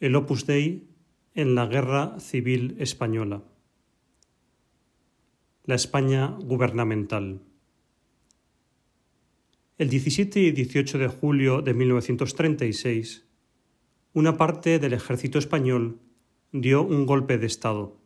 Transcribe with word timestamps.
el 0.00 0.16
Opus 0.16 0.46
Dei 0.46 0.88
en 1.34 1.54
la 1.54 1.66
Guerra 1.66 2.18
Civil 2.20 2.74
Española. 2.78 3.42
La 5.64 5.74
España 5.74 6.38
gubernamental. 6.40 7.42
El 9.76 9.90
17 9.90 10.40
y 10.40 10.52
18 10.52 10.96
de 10.96 11.08
julio 11.08 11.60
de 11.60 11.74
1936, 11.74 13.26
una 14.14 14.38
parte 14.38 14.78
del 14.78 14.94
ejército 14.94 15.38
español 15.38 16.00
dio 16.50 16.82
un 16.82 17.04
golpe 17.04 17.36
de 17.36 17.46
Estado. 17.46 18.00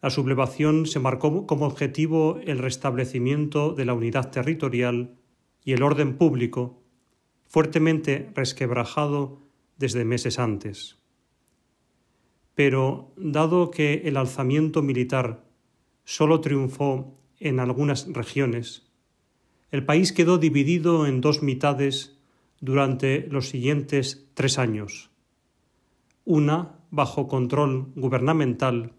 La 0.00 0.08
sublevación 0.08 0.86
se 0.86 1.00
marcó 1.00 1.46
como 1.46 1.66
objetivo 1.66 2.40
el 2.42 2.60
restablecimiento 2.60 3.74
de 3.74 3.84
la 3.84 3.92
unidad 3.92 4.30
territorial 4.30 5.18
y 5.62 5.74
el 5.74 5.82
orden 5.82 6.16
público, 6.16 6.82
fuertemente 7.46 8.30
resquebrajado 8.34 9.43
desde 9.76 10.04
meses 10.04 10.38
antes. 10.38 10.98
Pero, 12.54 13.12
dado 13.16 13.70
que 13.70 14.02
el 14.04 14.16
alzamiento 14.16 14.82
militar 14.82 15.44
solo 16.04 16.40
triunfó 16.40 17.18
en 17.40 17.58
algunas 17.58 18.06
regiones, 18.12 18.86
el 19.70 19.84
país 19.84 20.12
quedó 20.12 20.38
dividido 20.38 21.06
en 21.06 21.20
dos 21.20 21.42
mitades 21.42 22.16
durante 22.60 23.26
los 23.28 23.48
siguientes 23.48 24.28
tres 24.34 24.58
años, 24.58 25.10
una 26.24 26.78
bajo 26.90 27.26
control 27.26 27.92
gubernamental 27.96 28.92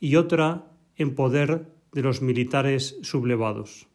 y 0.00 0.16
otra 0.16 0.72
en 0.96 1.14
poder 1.14 1.72
de 1.92 2.02
los 2.02 2.20
militares 2.20 2.98
sublevados. 3.02 3.86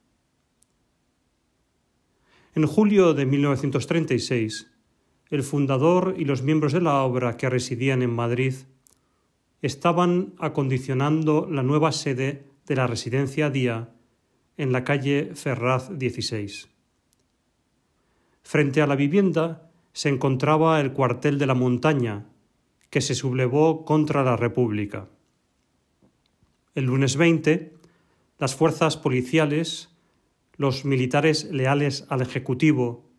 En 2.56 2.66
julio 2.66 3.14
de 3.14 3.26
1936, 3.26 4.72
el 5.30 5.44
fundador 5.44 6.16
y 6.18 6.26
los 6.26 6.42
miembros 6.42 6.74
de 6.74 6.82
la 6.82 7.02
obra 7.04 7.38
que 7.38 7.50
residían 7.50 8.02
en 8.02 8.12
Madrid 8.12 8.54
estaban 9.62 10.34
acondicionando 10.40 11.48
la 11.50 11.64
nueva 11.64 11.92
sede 11.92 12.46
de 12.66 12.76
la 12.76 12.88
residencia 12.88 13.50
Día 13.50 13.90
en 14.58 14.72
la 14.72 14.84
calle 14.84 15.32
Ferraz 15.36 15.98
16. 15.98 16.70
Frente 18.44 18.82
a 18.82 18.88
la 18.88 18.96
vivienda 18.96 19.70
se 19.94 20.10
encontraba 20.10 20.80
el 20.80 20.94
cuartel 20.94 21.38
de 21.38 21.48
la 21.48 21.54
montaña, 21.54 22.28
que 22.90 23.02
se 23.02 23.16
sublevó 23.16 23.84
contra 23.84 24.24
la 24.24 24.38
República. 24.38 25.10
El 26.76 26.86
lunes 26.86 27.18
20, 27.18 27.74
las 28.40 28.56
fuerzas 28.56 28.96
policiales, 28.96 29.90
los 30.56 30.86
militares 30.86 31.46
leales 31.52 32.06
al 32.10 32.22
Ejecutivo 32.22 33.10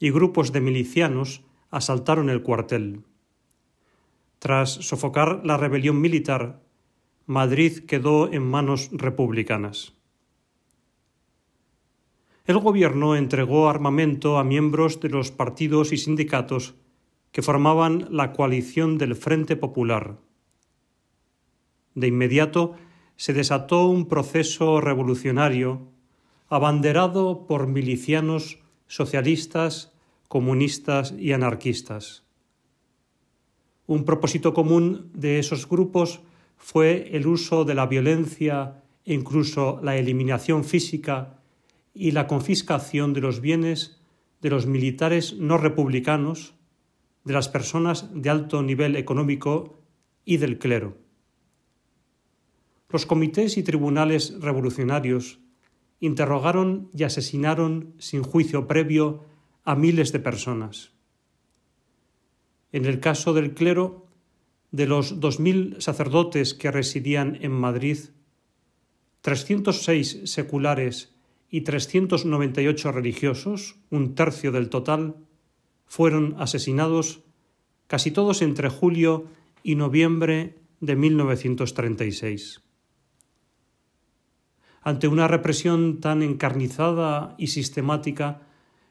y 0.00 0.10
grupos 0.10 0.52
de 0.52 0.60
milicianos 0.60 1.43
asaltaron 1.74 2.30
el 2.30 2.42
cuartel. 2.42 3.02
Tras 4.38 4.70
sofocar 4.70 5.40
la 5.44 5.56
rebelión 5.56 6.00
militar, 6.00 6.60
Madrid 7.26 7.80
quedó 7.86 8.32
en 8.32 8.48
manos 8.48 8.90
republicanas. 8.92 9.94
El 12.44 12.58
gobierno 12.58 13.16
entregó 13.16 13.68
armamento 13.68 14.38
a 14.38 14.44
miembros 14.44 15.00
de 15.00 15.08
los 15.08 15.32
partidos 15.32 15.92
y 15.92 15.96
sindicatos 15.96 16.74
que 17.32 17.42
formaban 17.42 18.06
la 18.10 18.32
coalición 18.32 18.96
del 18.98 19.16
Frente 19.16 19.56
Popular. 19.56 20.18
De 21.94 22.06
inmediato 22.06 22.74
se 23.16 23.32
desató 23.32 23.86
un 23.86 24.06
proceso 24.06 24.80
revolucionario 24.80 25.88
abanderado 26.48 27.46
por 27.46 27.66
milicianos 27.66 28.60
socialistas 28.86 29.93
comunistas 30.34 31.14
y 31.16 31.30
anarquistas. 31.30 32.24
Un 33.86 34.04
propósito 34.04 34.52
común 34.52 35.12
de 35.14 35.38
esos 35.38 35.68
grupos 35.68 36.22
fue 36.56 37.16
el 37.16 37.28
uso 37.28 37.64
de 37.64 37.76
la 37.76 37.86
violencia 37.86 38.82
incluso 39.04 39.78
la 39.80 39.96
eliminación 39.96 40.64
física 40.64 41.38
y 41.94 42.10
la 42.10 42.26
confiscación 42.26 43.12
de 43.12 43.20
los 43.20 43.40
bienes 43.40 44.00
de 44.40 44.50
los 44.50 44.66
militares 44.66 45.34
no 45.34 45.56
republicanos, 45.56 46.54
de 47.22 47.32
las 47.32 47.48
personas 47.48 48.10
de 48.12 48.28
alto 48.28 48.60
nivel 48.64 48.96
económico 48.96 49.78
y 50.24 50.38
del 50.38 50.58
clero. 50.58 50.98
Los 52.88 53.06
comités 53.06 53.56
y 53.56 53.62
tribunales 53.62 54.34
revolucionarios 54.40 55.38
interrogaron 56.00 56.90
y 56.92 57.04
asesinaron 57.04 57.94
sin 58.00 58.24
juicio 58.24 58.66
previo 58.66 59.32
a 59.64 59.74
miles 59.74 60.12
de 60.12 60.20
personas. 60.20 60.92
En 62.72 62.84
el 62.84 63.00
caso 63.00 63.32
del 63.32 63.54
clero, 63.54 64.06
de 64.70 64.86
los 64.86 65.20
2.000 65.20 65.80
sacerdotes 65.80 66.54
que 66.54 66.70
residían 66.70 67.38
en 67.40 67.52
Madrid, 67.52 67.98
306 69.20 70.22
seculares 70.24 71.14
y 71.48 71.60
398 71.60 72.92
religiosos, 72.92 73.76
un 73.90 74.14
tercio 74.14 74.50
del 74.50 74.68
total, 74.68 75.16
fueron 75.86 76.34
asesinados, 76.38 77.20
casi 77.86 78.10
todos 78.10 78.42
entre 78.42 78.68
julio 78.68 79.28
y 79.62 79.76
noviembre 79.76 80.58
de 80.80 80.96
1936. 80.96 82.60
Ante 84.82 85.08
una 85.08 85.28
represión 85.28 86.00
tan 86.00 86.22
encarnizada 86.22 87.36
y 87.38 87.46
sistemática, 87.46 88.42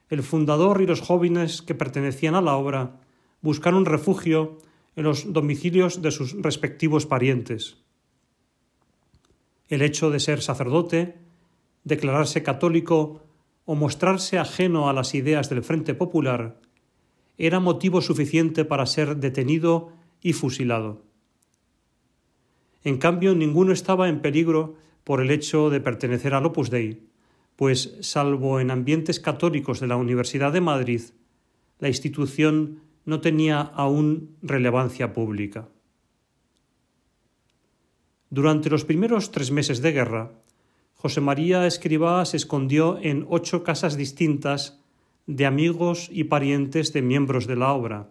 el 0.10 0.24
fundador 0.24 0.82
y 0.82 0.86
los 0.86 1.02
jóvenes 1.02 1.62
que 1.62 1.76
pertenecían 1.76 2.36
a 2.36 2.42
la 2.42 2.56
obra 2.56 3.00
buscaron 3.42 3.86
refugio 3.86 4.58
en 4.96 5.04
los 5.04 5.34
domicilios 5.34 6.02
de 6.02 6.12
sus 6.12 6.34
respectivos 6.42 7.06
parientes. 7.06 7.78
El 9.68 9.82
hecho 9.82 10.12
de 10.12 10.20
ser 10.20 10.42
sacerdote, 10.42 11.18
declararse 11.84 12.44
católico 12.44 13.24
o 13.66 13.76
mostrarse 13.76 14.38
ajeno 14.38 14.90
a 14.90 14.94
las 14.94 15.16
ideas 15.16 15.50
del 15.50 15.64
Frente 15.64 15.94
Popular 15.94 16.60
era 17.38 17.60
motivo 17.60 18.02
suficiente 18.02 18.66
para 18.66 18.86
ser 18.86 19.18
detenido 19.18 19.92
y 20.22 20.34
fusilado. 20.34 21.02
En 22.84 22.98
cambio, 22.98 23.34
ninguno 23.34 23.72
estaba 23.72 24.10
en 24.10 24.22
peligro 24.22 24.76
por 25.04 25.22
el 25.22 25.32
hecho 25.32 25.70
de 25.70 25.80
pertenecer 25.80 26.34
al 26.34 26.46
Opus 26.46 26.70
Dei, 26.70 27.08
pues 27.56 27.96
salvo 28.02 28.60
en 28.60 28.72
ambientes 28.72 29.20
católicos 29.20 29.80
de 29.80 29.88
la 29.88 29.98
Universidad 29.98 30.52
de 30.52 30.62
Madrid, 30.62 31.02
la 31.80 31.88
institución 31.88 32.80
no 33.06 33.22
tenía 33.22 33.60
aún 33.62 34.38
relevancia 34.42 35.14
pública. 35.14 35.68
Durante 38.30 38.70
los 38.70 38.86
primeros 38.86 39.32
tres 39.32 39.52
meses 39.52 39.82
de 39.82 39.92
guerra, 39.92 40.32
José 40.96 41.22
María 41.22 41.68
Escribá 41.68 42.26
se 42.26 42.38
escondió 42.38 42.98
en 43.02 43.26
ocho 43.30 43.64
casas 43.64 43.98
distintas 43.98 44.80
de 45.28 45.46
amigos 45.46 46.10
y 46.12 46.26
parientes 46.26 46.94
de 46.94 47.02
miembros 47.02 47.46
de 47.46 47.56
la 47.56 47.74
obra. 47.74 48.10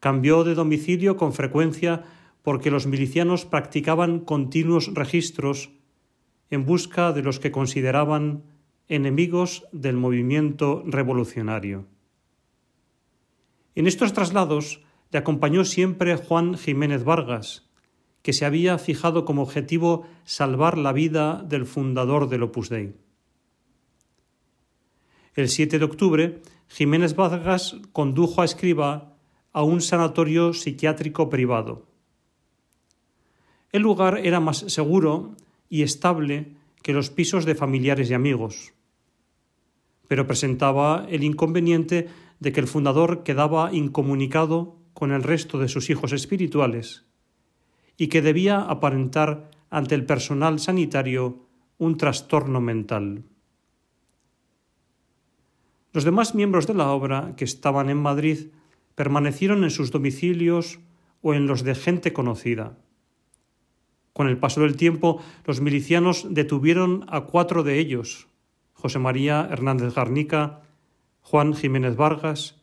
Cambió 0.00 0.44
de 0.44 0.54
domicilio 0.54 1.16
con 1.16 1.32
frecuencia 1.32 2.04
porque 2.42 2.70
los 2.70 2.86
milicianos 2.86 3.44
practicaban 3.44 4.20
continuos 4.20 4.94
registros 4.94 5.70
en 6.50 6.66
busca 6.66 7.12
de 7.12 7.22
los 7.22 7.38
que 7.38 7.52
consideraban 7.52 8.42
enemigos 8.88 9.64
del 9.72 9.96
movimiento 9.96 10.82
revolucionario. 10.84 11.86
En 13.74 13.86
estos 13.86 14.12
traslados 14.12 14.82
le 15.12 15.18
acompañó 15.18 15.64
siempre 15.64 16.16
Juan 16.16 16.56
Jiménez 16.56 17.04
Vargas, 17.04 17.70
que 18.22 18.32
se 18.32 18.44
había 18.44 18.78
fijado 18.78 19.24
como 19.24 19.42
objetivo 19.42 20.06
salvar 20.24 20.76
la 20.76 20.92
vida 20.92 21.42
del 21.42 21.66
fundador 21.66 22.28
del 22.28 22.42
Opus 22.42 22.68
Dei. 22.68 22.94
El 25.34 25.48
7 25.48 25.78
de 25.78 25.84
octubre, 25.84 26.42
Jiménez 26.68 27.14
Vargas 27.14 27.76
condujo 27.92 28.42
a 28.42 28.44
Escriba 28.44 29.16
a 29.52 29.62
un 29.62 29.80
sanatorio 29.80 30.52
psiquiátrico 30.52 31.30
privado. 31.30 31.86
El 33.72 33.82
lugar 33.82 34.20
era 34.24 34.40
más 34.40 34.58
seguro 34.58 35.36
y 35.70 35.82
estable 35.82 36.56
que 36.82 36.92
los 36.92 37.08
pisos 37.08 37.46
de 37.46 37.54
familiares 37.54 38.10
y 38.10 38.14
amigos. 38.14 38.74
Pero 40.08 40.26
presentaba 40.26 41.06
el 41.08 41.24
inconveniente 41.24 42.08
de 42.40 42.52
que 42.52 42.60
el 42.60 42.66
fundador 42.66 43.22
quedaba 43.22 43.72
incomunicado 43.72 44.76
con 44.92 45.12
el 45.12 45.22
resto 45.22 45.58
de 45.58 45.68
sus 45.68 45.88
hijos 45.88 46.12
espirituales 46.12 47.06
y 47.96 48.08
que 48.08 48.20
debía 48.20 48.60
aparentar 48.60 49.50
ante 49.70 49.94
el 49.94 50.04
personal 50.04 50.58
sanitario 50.58 51.46
un 51.78 51.96
trastorno 51.96 52.60
mental. 52.60 53.24
Los 55.92 56.04
demás 56.04 56.34
miembros 56.34 56.66
de 56.66 56.74
la 56.74 56.90
obra 56.90 57.34
que 57.36 57.44
estaban 57.44 57.90
en 57.90 57.98
Madrid 57.98 58.48
permanecieron 58.94 59.64
en 59.64 59.70
sus 59.70 59.90
domicilios 59.90 60.80
o 61.22 61.34
en 61.34 61.46
los 61.46 61.62
de 61.62 61.74
gente 61.74 62.12
conocida. 62.12 62.78
Con 64.20 64.28
el 64.28 64.36
paso 64.36 64.60
del 64.60 64.76
tiempo, 64.76 65.22
los 65.46 65.62
milicianos 65.62 66.26
detuvieron 66.28 67.06
a 67.08 67.22
cuatro 67.22 67.62
de 67.62 67.78
ellos, 67.78 68.28
José 68.74 68.98
María 68.98 69.48
Hernández 69.50 69.94
Garnica, 69.94 70.60
Juan 71.22 71.54
Jiménez 71.54 71.96
Vargas, 71.96 72.60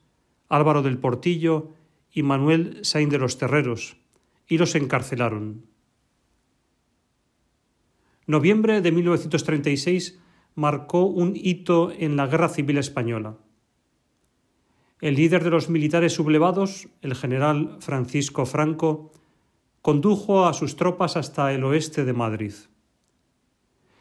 Álvaro 0.50 0.83
del 0.83 1.00
Portillo 1.00 1.74
y 2.12 2.21
Manuel 2.21 2.86
Sain 2.86 3.09
de 3.09 3.18
los 3.18 3.39
Terreros, 3.39 3.98
y 4.48 4.59
los 4.59 4.75
encarcelaron. 4.75 5.65
Noviembre 8.27 8.81
de 8.81 8.92
1936 8.92 10.19
marcó 10.53 11.06
un 11.06 11.33
hito 11.36 11.92
en 11.92 12.18
la 12.18 12.27
Guerra 12.27 12.50
Civil 12.50 12.77
Española. 12.77 13.36
El 15.01 15.15
líder 15.15 15.44
de 15.44 15.50
los 15.50 15.69
militares 15.69 16.13
sublevados, 16.13 16.88
el 17.01 17.15
general 17.15 17.77
Francisco 17.80 18.45
Franco, 18.45 19.12
condujo 19.81 20.45
a 20.45 20.53
sus 20.53 20.75
tropas 20.75 21.18
hasta 21.18 21.53
el 21.53 21.63
oeste 21.63 22.06
de 22.06 22.13
Madrid. 22.13 22.53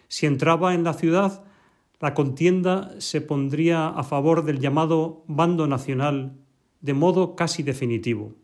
Si 0.09 0.27
entraba 0.27 0.75
en 0.75 0.85
la 0.85 0.95
ciudad, 0.95 1.45
la 2.01 2.15
contienda 2.15 2.95
se 2.99 3.21
pondría 3.21 3.89
a 3.89 4.03
favor 4.03 4.45
del 4.45 4.61
llamado 4.61 5.25
bando 5.27 5.67
nacional 5.67 6.37
de 6.81 6.93
modo 6.93 7.35
casi 7.37 7.63
definitivo. 7.63 8.35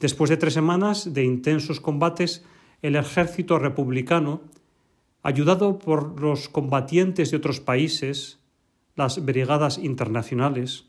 Después 0.00 0.30
de 0.30 0.36
tres 0.36 0.54
semanas 0.54 1.12
de 1.12 1.24
intensos 1.24 1.80
combates, 1.80 2.44
el 2.82 2.96
ejército 2.96 3.58
republicano, 3.58 4.42
ayudado 5.22 5.78
por 5.78 6.20
los 6.20 6.48
combatientes 6.48 7.30
de 7.30 7.36
otros 7.36 7.60
países, 7.60 8.38
las 8.94 9.24
brigadas 9.24 9.78
internacionales, 9.78 10.86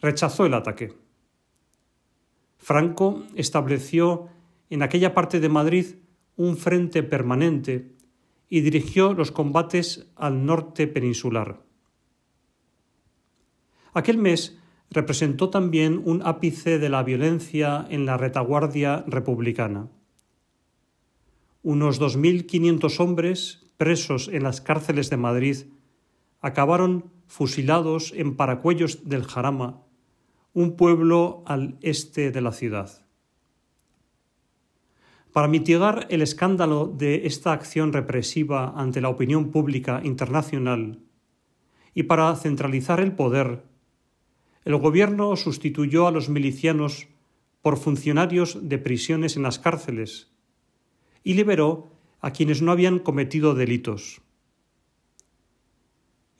rechazó 0.00 0.46
el 0.46 0.54
ataque. 0.54 0.94
Franco 2.62 3.24
estableció 3.34 4.28
en 4.70 4.84
aquella 4.84 5.14
parte 5.14 5.40
de 5.40 5.48
Madrid 5.48 5.96
un 6.36 6.56
frente 6.56 7.02
permanente 7.02 7.90
y 8.48 8.60
dirigió 8.60 9.14
los 9.14 9.32
combates 9.32 10.06
al 10.14 10.46
norte 10.46 10.86
peninsular. 10.86 11.60
Aquel 13.92 14.16
mes 14.16 14.60
representó 14.90 15.50
también 15.50 16.00
un 16.04 16.22
ápice 16.24 16.78
de 16.78 16.88
la 16.88 17.02
violencia 17.02 17.84
en 17.90 18.06
la 18.06 18.16
retaguardia 18.16 19.04
republicana. 19.08 19.88
Unos 21.64 22.00
2.500 22.00 23.00
hombres 23.00 23.66
presos 23.76 24.28
en 24.28 24.44
las 24.44 24.60
cárceles 24.60 25.10
de 25.10 25.16
Madrid 25.16 25.56
acabaron 26.40 27.10
fusilados 27.26 28.12
en 28.14 28.36
Paracuellos 28.36 29.08
del 29.08 29.24
Jarama, 29.24 29.82
un 30.54 30.76
pueblo 30.76 31.42
al 31.46 31.78
este 31.80 32.30
de 32.30 32.40
la 32.40 32.52
ciudad. 32.52 33.02
Para 35.32 35.48
mitigar 35.48 36.06
el 36.10 36.20
escándalo 36.20 36.86
de 36.86 37.26
esta 37.26 37.52
acción 37.52 37.92
represiva 37.92 38.74
ante 38.76 39.00
la 39.00 39.08
opinión 39.08 39.50
pública 39.50 40.02
internacional 40.04 41.00
y 41.94 42.02
para 42.02 42.34
centralizar 42.36 43.00
el 43.00 43.12
poder, 43.12 43.64
el 44.64 44.76
gobierno 44.76 45.34
sustituyó 45.36 46.06
a 46.06 46.10
los 46.10 46.28
milicianos 46.28 47.08
por 47.62 47.78
funcionarios 47.78 48.68
de 48.68 48.78
prisiones 48.78 49.36
en 49.36 49.42
las 49.42 49.58
cárceles 49.58 50.30
y 51.24 51.34
liberó 51.34 51.92
a 52.20 52.32
quienes 52.32 52.60
no 52.60 52.70
habían 52.70 52.98
cometido 52.98 53.54
delitos. 53.54 54.20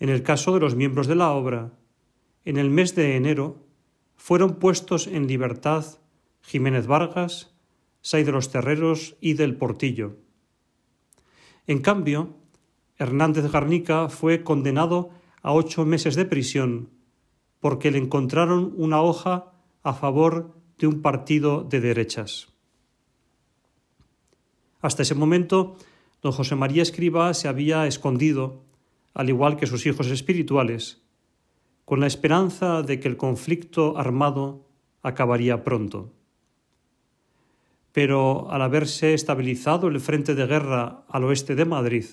En 0.01 0.11
el 0.11 0.23
caso 0.23 0.53
de 0.53 0.61
los 0.61 0.75
miembros 0.75 1.07
de 1.07 1.15
la 1.15 1.31
obra, 1.31 1.73
en 2.45 2.59
el 2.59 2.71
mes 2.71 2.95
de 2.95 3.17
enero 3.17 3.62
fueron 4.23 4.55
puestos 4.55 5.09
en 5.09 5.27
libertad 5.27 5.85
Jiménez 6.43 6.87
Vargas, 6.87 7.57
Say 8.03 8.23
de 8.23 8.31
los 8.31 8.53
Terreros 8.53 9.17
y 9.21 9.35
del 9.35 9.57
Portillo. 9.57 10.17
En 11.67 11.81
cambio, 11.81 12.37
Hernández 12.99 13.51
Garnica 13.51 14.09
fue 14.09 14.45
condenado 14.45 15.11
a 15.43 15.53
ocho 15.53 15.85
meses 15.85 16.15
de 16.15 16.25
prisión 16.25 16.91
porque 17.59 17.91
le 17.91 17.99
encontraron 17.99 18.73
una 18.77 19.03
hoja 19.03 19.55
a 19.83 19.93
favor 19.93 20.55
de 20.79 20.87
un 20.87 21.03
partido 21.03 21.65
de 21.65 21.81
derechas. 21.81 22.47
Hasta 24.81 25.03
ese 25.03 25.17
momento, 25.17 25.77
don 26.23 26.31
José 26.31 26.55
María 26.55 26.85
Escriba 26.85 27.35
se 27.35 27.49
había 27.49 27.89
escondido, 27.89 28.63
al 29.15 29.31
igual 29.31 29.57
que 29.57 29.67
sus 29.67 29.85
hijos 29.85 30.07
espirituales, 30.07 31.02
con 31.85 32.01
la 32.01 32.07
esperanza 32.07 32.83
de 32.83 33.01
que 33.01 33.09
el 33.09 33.17
conflicto 33.17 33.99
armado 33.99 34.67
acabaría 35.03 35.65
pronto 35.65 36.13
pero 37.93 38.51
al 38.51 38.63
haberse 38.63 39.15
estabilizado 39.15 39.89
el 39.89 40.01
frente 40.01 40.35
de 40.35 40.47
guerra 40.47 41.05
al 41.09 41.25
oeste 41.25 41.55
de 41.55 41.67
Madrid, 41.67 42.07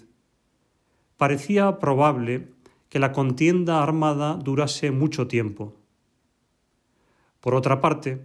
parecía 1.18 1.80
probable 1.80 2.50
que 2.90 3.00
la 3.00 3.14
contienda 3.14 3.82
armada 3.82 4.36
durase 4.36 4.92
mucho 4.92 5.28
tiempo. 5.28 5.76
Por 7.40 7.56
otra 7.56 7.80
parte, 7.80 8.22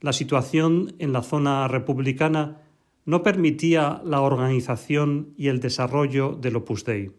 la 0.00 0.12
situación 0.12 0.94
en 0.98 1.12
la 1.12 1.22
zona 1.22 1.68
republicana 1.68 2.62
no 3.04 3.22
permitía 3.22 4.02
la 4.04 4.20
organización 4.20 5.32
y 5.36 5.48
el 5.48 5.60
desarrollo 5.60 6.32
del 6.32 6.56
Opus 6.56 6.84
Dei. 6.84 7.12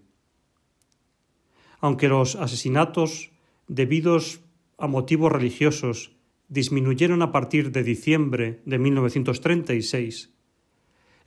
Aunque 1.79 2.07
los 2.07 2.35
asesinatos 2.35 3.31
debidos 3.67 4.41
a 4.77 4.87
motivos 4.87 5.31
religiosos 5.31 6.11
disminuyeron 6.47 7.21
a 7.21 7.31
partir 7.31 7.71
de 7.71 7.83
diciembre 7.83 8.61
de 8.65 8.79
1936. 8.79 10.33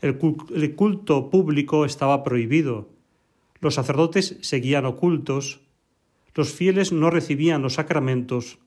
El 0.00 0.74
culto 0.76 1.30
público 1.30 1.84
estaba 1.84 2.24
prohibido, 2.24 2.88
los 3.60 3.74
sacerdotes 3.74 4.38
seguían 4.40 4.86
ocultos, 4.86 5.60
los 6.34 6.52
fieles 6.52 6.92
no 6.92 7.10
recibían 7.10 7.60
los 7.60 7.74
sacramentos 7.74 8.58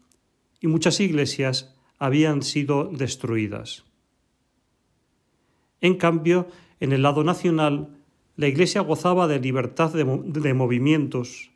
y 0.61 0.67
muchas 0.67 0.99
iglesias 0.99 1.75
habían 1.97 2.43
sido 2.43 2.85
destruidas. 2.85 3.85
En 5.81 5.95
cambio, 5.95 6.47
en 6.79 6.91
el 6.91 7.01
lado 7.01 7.23
nacional, 7.23 7.97
la 8.35 8.47
Iglesia 8.47 8.81
gozaba 8.81 9.27
de 9.27 9.39
libertad 9.39 9.91
de, 9.93 10.03
de 10.03 10.53
movimientos 10.53 11.52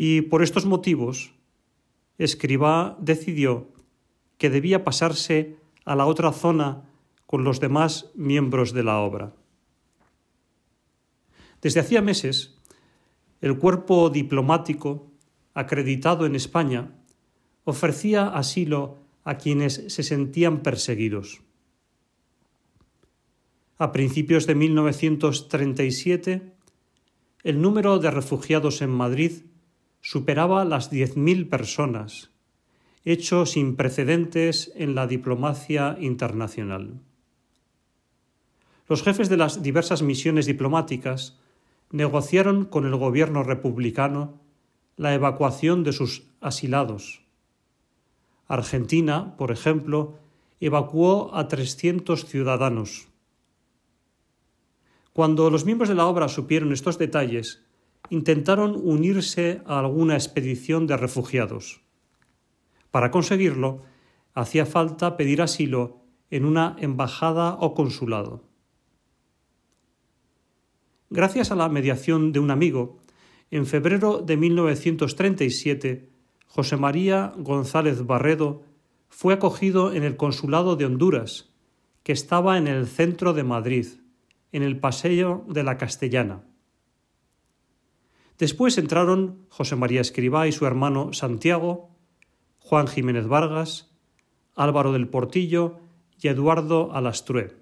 y 0.00 0.22
por 0.22 0.44
estos 0.44 0.64
motivos 0.64 1.32
Escribá 2.18 2.96
decidió 3.00 3.66
que 4.38 4.48
debía 4.48 4.84
pasarse 4.84 5.56
a 5.84 5.96
la 5.96 6.06
otra 6.06 6.30
zona 6.30 6.84
con 7.26 7.42
los 7.42 7.58
demás 7.58 8.12
miembros 8.14 8.72
de 8.72 8.84
la 8.84 9.00
obra. 9.00 9.34
Desde 11.60 11.80
hacía 11.80 12.00
meses, 12.00 12.56
el 13.40 13.58
cuerpo 13.58 14.08
diplomático, 14.08 15.10
acreditado 15.52 16.26
en 16.26 16.36
España, 16.36 16.94
ofrecía 17.64 18.28
asilo 18.28 18.98
a 19.24 19.36
quienes 19.36 19.82
se 19.88 20.04
sentían 20.04 20.62
perseguidos. 20.62 21.40
A 23.78 23.90
principios 23.90 24.46
de 24.46 24.54
1937, 24.54 26.52
el 27.42 27.60
número 27.60 27.98
de 27.98 28.12
refugiados 28.12 28.80
en 28.80 28.90
Madrid 28.90 29.47
superaba 30.10 30.64
las 30.64 30.90
10.000 30.90 31.50
personas, 31.50 32.30
hecho 33.04 33.44
sin 33.44 33.76
precedentes 33.76 34.72
en 34.74 34.94
la 34.94 35.06
diplomacia 35.06 35.98
internacional. 36.00 36.98
Los 38.88 39.02
jefes 39.02 39.28
de 39.28 39.36
las 39.36 39.62
diversas 39.62 40.00
misiones 40.00 40.46
diplomáticas 40.46 41.38
negociaron 41.90 42.64
con 42.64 42.86
el 42.86 42.96
gobierno 42.96 43.42
republicano 43.42 44.40
la 44.96 45.12
evacuación 45.12 45.84
de 45.84 45.92
sus 45.92 46.22
asilados. 46.40 47.20
Argentina, 48.46 49.36
por 49.36 49.50
ejemplo, 49.50 50.14
evacuó 50.58 51.34
a 51.34 51.48
300 51.48 52.24
ciudadanos. 52.24 53.08
Cuando 55.12 55.50
los 55.50 55.66
miembros 55.66 55.90
de 55.90 55.96
la 55.96 56.06
obra 56.06 56.28
supieron 56.28 56.72
estos 56.72 56.96
detalles, 56.96 57.67
intentaron 58.10 58.80
unirse 58.82 59.62
a 59.66 59.78
alguna 59.78 60.14
expedición 60.14 60.86
de 60.86 60.96
refugiados. 60.96 61.82
Para 62.90 63.10
conseguirlo, 63.10 63.82
hacía 64.34 64.66
falta 64.66 65.16
pedir 65.16 65.42
asilo 65.42 66.02
en 66.30 66.44
una 66.44 66.76
embajada 66.78 67.56
o 67.60 67.74
consulado. 67.74 68.44
Gracias 71.10 71.50
a 71.50 71.56
la 71.56 71.68
mediación 71.68 72.32
de 72.32 72.38
un 72.38 72.50
amigo, 72.50 72.98
en 73.50 73.64
febrero 73.64 74.18
de 74.18 74.36
1937, 74.36 76.10
José 76.46 76.76
María 76.76 77.32
González 77.38 78.04
Barredo 78.04 78.62
fue 79.08 79.34
acogido 79.34 79.92
en 79.92 80.04
el 80.04 80.16
Consulado 80.16 80.76
de 80.76 80.84
Honduras, 80.84 81.50
que 82.02 82.12
estaba 82.12 82.58
en 82.58 82.66
el 82.66 82.86
centro 82.86 83.32
de 83.32 83.44
Madrid, 83.44 83.86
en 84.52 84.62
el 84.62 84.78
Paseo 84.78 85.44
de 85.48 85.62
la 85.62 85.78
Castellana. 85.78 86.47
Después 88.38 88.78
entraron 88.78 89.46
José 89.48 89.74
María 89.74 90.00
Escribá 90.00 90.46
y 90.46 90.52
su 90.52 90.64
hermano 90.64 91.12
Santiago, 91.12 91.90
Juan 92.58 92.86
Jiménez 92.86 93.26
Vargas, 93.26 93.90
Álvaro 94.54 94.92
del 94.92 95.08
Portillo 95.08 95.80
y 96.20 96.28
Eduardo 96.28 96.92
Alastrué. 96.92 97.56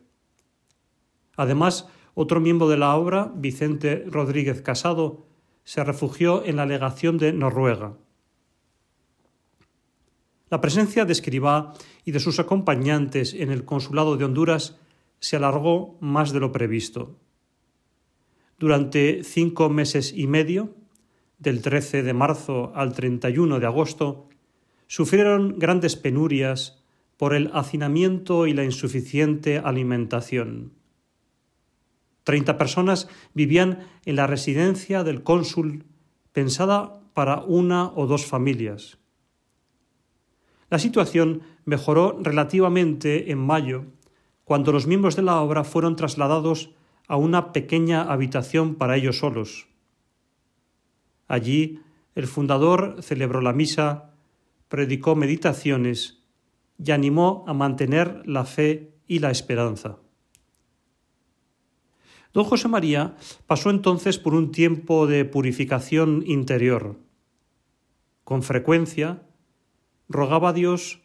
Además, 1.37 1.89
otro 2.15 2.41
miembro 2.41 2.69
de 2.69 2.77
la 2.77 2.95
obra, 2.95 3.33
Vicente 3.35 4.05
Rodríguez 4.07 4.63
Casado, 4.63 5.27
se 5.65 5.83
refugió 5.83 6.45
en 6.45 6.57
la 6.57 6.67
legación 6.67 7.19
de 7.19 7.33
Noruega. 7.33 7.97
La 10.49 10.61
presencia 10.61 11.05
de 11.05 11.13
Escribá 11.13 11.75
y 12.05 12.13
de 12.13 12.21
sus 12.21 12.39
acompañantes 12.39 13.35
en 13.35 13.51
el 13.51 13.65
consulado 13.65 14.17
de 14.17 14.25
Honduras 14.25 14.79
se 15.19 15.37
alargó 15.37 15.99
más 16.01 16.33
de 16.33 16.41
lo 16.41 16.53
previsto. 16.53 17.19
Durante 18.59 19.23
cinco 19.23 19.69
meses 19.69 20.13
y 20.17 20.27
medio, 20.27 20.75
del 21.39 21.61
13 21.61 22.03
de 22.03 22.15
marzo 22.15 22.73
al 22.75 22.95
31 22.95 23.61
de 23.61 23.67
agosto, 23.67 24.29
sufrieron 24.87 25.59
grandes 25.59 25.97
penurias 25.97 26.83
por 27.17 27.35
el 27.35 27.51
hacinamiento 27.53 28.47
y 28.47 28.55
la 28.55 28.65
insuficiente 28.65 29.59
alimentación. 29.59 30.73
Treinta 32.25 32.59
personas 32.59 33.09
vivían 33.35 33.87
en 34.05 34.17
la 34.17 34.27
residencia 34.27 35.05
del 35.05 35.23
cónsul 35.23 35.85
pensada 36.33 37.01
para 37.15 37.43
una 37.43 37.93
o 37.95 38.07
dos 38.07 38.27
familias. 38.27 38.99
La 40.69 40.79
situación 40.79 41.43
mejoró 41.65 42.19
relativamente 42.21 43.31
en 43.31 43.39
mayo, 43.39 43.85
cuando 44.45 44.73
los 44.73 44.87
miembros 44.87 45.15
de 45.15 45.23
la 45.23 45.41
obra 45.41 45.63
fueron 45.63 45.95
trasladados 45.95 46.71
a 47.09 47.17
una 47.17 47.53
pequeña 47.53 48.03
habitación 48.03 48.75
para 48.75 48.97
ellos 48.97 49.19
solos. 49.19 49.69
Allí 51.29 51.81
el 52.15 52.27
fundador 52.27 53.03
celebró 53.03 53.41
la 53.41 53.53
misa, 53.53 54.15
predicó 54.69 55.15
meditaciones 55.15 56.23
y 56.79 56.91
animó 56.91 57.45
a 57.47 57.55
mantener 57.55 58.23
la 58.27 58.45
fe 58.45 58.95
y 59.07 59.19
la 59.21 59.31
esperanza. 59.31 59.99
Don 62.33 62.45
José 62.45 62.69
María 62.69 63.17
pasó 63.47 63.71
entonces 63.71 64.19
por 64.19 64.35
un 64.35 64.51
tiempo 64.51 65.07
de 65.07 65.25
purificación 65.25 66.23
interior. 66.27 66.97
Con 68.25 68.43
frecuencia 68.43 69.23
rogaba 70.09 70.51
a 70.51 70.53
Dios 70.53 71.01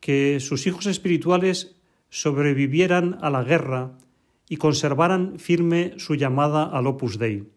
que 0.00 0.40
sus 0.40 0.66
hijos 0.66 0.86
espirituales 0.86 1.76
sobrevivieran 2.08 3.18
a 3.22 3.30
la 3.30 3.44
guerra 3.44 3.96
y 4.54 4.56
conservaran 4.56 5.40
firme 5.40 5.94
su 5.96 6.14
llamada 6.14 6.62
al 6.62 6.86
Opus 6.86 7.18
Dei. 7.18 7.50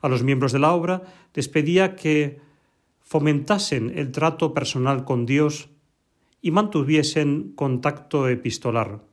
A 0.00 0.08
los 0.08 0.22
miembros 0.22 0.50
de 0.52 0.58
la 0.58 0.72
obra 0.72 1.02
les 1.34 1.46
pedía 1.46 1.94
que 1.94 2.40
fomentasen 3.02 3.92
el 3.98 4.12
trato 4.12 4.54
personal 4.54 5.04
con 5.04 5.26
Dios 5.26 5.68
y 6.40 6.52
mantuviesen 6.52 7.52
contacto 7.54 8.28
epistolar. 8.28 9.04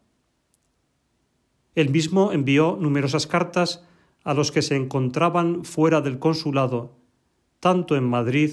Él 1.76 1.90
mismo 1.90 2.32
envió 2.32 2.78
numerosas 2.80 3.28
cartas 3.28 3.84
a 4.24 4.34
los 4.34 4.54
que 4.54 4.62
se 4.62 4.78
encontraban 4.78 5.66
fuera 5.66 6.00
del 6.00 6.20
consulado, 6.20 6.96
tanto 7.60 7.98
en 7.98 8.06
Madrid 8.06 8.52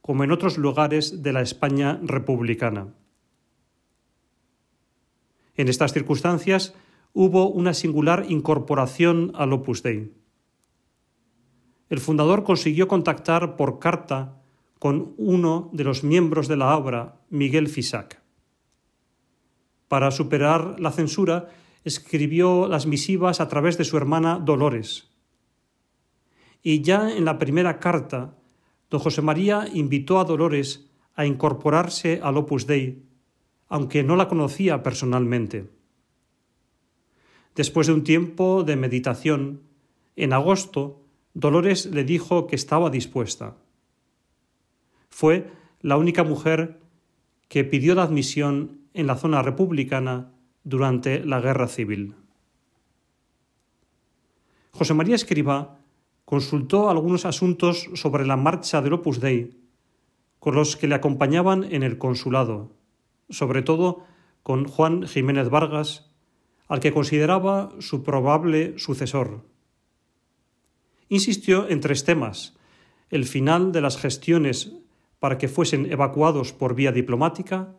como 0.00 0.22
en 0.22 0.30
otros 0.30 0.58
lugares 0.58 1.24
de 1.24 1.32
la 1.32 1.42
España 1.42 1.98
republicana. 2.04 2.94
En 5.56 5.68
estas 5.68 5.92
circunstancias 5.92 6.74
hubo 7.14 7.48
una 7.48 7.72
singular 7.72 8.26
incorporación 8.28 9.30
al 9.34 9.52
Opus 9.52 9.82
Dei. 9.82 10.12
El 11.88 12.00
fundador 12.00 12.42
consiguió 12.42 12.88
contactar 12.88 13.56
por 13.56 13.78
carta 13.78 14.42
con 14.80 15.14
uno 15.16 15.70
de 15.72 15.84
los 15.84 16.02
miembros 16.02 16.48
de 16.48 16.56
la 16.56 16.76
obra, 16.76 17.20
Miguel 17.30 17.68
Fisac. 17.68 18.20
Para 19.86 20.10
superar 20.10 20.80
la 20.80 20.90
censura, 20.90 21.50
escribió 21.84 22.66
las 22.66 22.86
misivas 22.86 23.40
a 23.40 23.48
través 23.48 23.78
de 23.78 23.84
su 23.84 23.96
hermana 23.96 24.40
Dolores. 24.40 25.10
Y 26.62 26.82
ya 26.82 27.16
en 27.16 27.24
la 27.24 27.38
primera 27.38 27.78
carta, 27.78 28.34
don 28.90 29.00
José 29.00 29.22
María 29.22 29.68
invitó 29.72 30.18
a 30.18 30.24
Dolores 30.24 30.90
a 31.14 31.26
incorporarse 31.26 32.20
al 32.22 32.38
Opus 32.38 32.66
Dei, 32.66 33.04
aunque 33.68 34.02
no 34.02 34.16
la 34.16 34.26
conocía 34.26 34.82
personalmente. 34.82 35.70
Después 37.54 37.86
de 37.86 37.92
un 37.92 38.04
tiempo 38.04 38.64
de 38.64 38.76
meditación, 38.76 39.62
en 40.16 40.32
agosto, 40.32 41.00
Dolores 41.34 41.86
le 41.86 42.04
dijo 42.04 42.46
que 42.46 42.56
estaba 42.56 42.90
dispuesta. 42.90 43.56
Fue 45.08 45.50
la 45.80 45.96
única 45.96 46.24
mujer 46.24 46.80
que 47.48 47.64
pidió 47.64 47.94
la 47.94 48.04
admisión 48.04 48.80
en 48.94 49.06
la 49.06 49.16
zona 49.16 49.42
republicana 49.42 50.32
durante 50.64 51.24
la 51.24 51.40
Guerra 51.40 51.68
Civil. 51.68 52.14
José 54.72 54.94
María 54.94 55.14
Escriba 55.14 55.78
consultó 56.24 56.90
algunos 56.90 57.26
asuntos 57.26 57.88
sobre 57.94 58.26
la 58.26 58.36
marcha 58.36 58.82
del 58.82 58.94
Opus 58.94 59.20
Dei 59.20 59.60
con 60.40 60.54
los 60.54 60.76
que 60.76 60.88
le 60.88 60.94
acompañaban 60.94 61.64
en 61.64 61.82
el 61.82 61.96
consulado, 61.98 62.72
sobre 63.30 63.62
todo 63.62 64.04
con 64.42 64.66
Juan 64.66 65.06
Jiménez 65.06 65.48
Vargas, 65.48 66.10
al 66.68 66.80
que 66.80 66.92
consideraba 66.92 67.70
su 67.78 68.02
probable 68.02 68.78
sucesor. 68.78 69.44
Insistió 71.08 71.68
en 71.68 71.80
tres 71.80 72.04
temas 72.04 72.56
el 73.10 73.26
final 73.26 73.72
de 73.72 73.80
las 73.80 73.98
gestiones 73.98 74.72
para 75.18 75.38
que 75.38 75.48
fuesen 75.48 75.90
evacuados 75.92 76.52
por 76.52 76.74
vía 76.74 76.92
diplomática, 76.92 77.76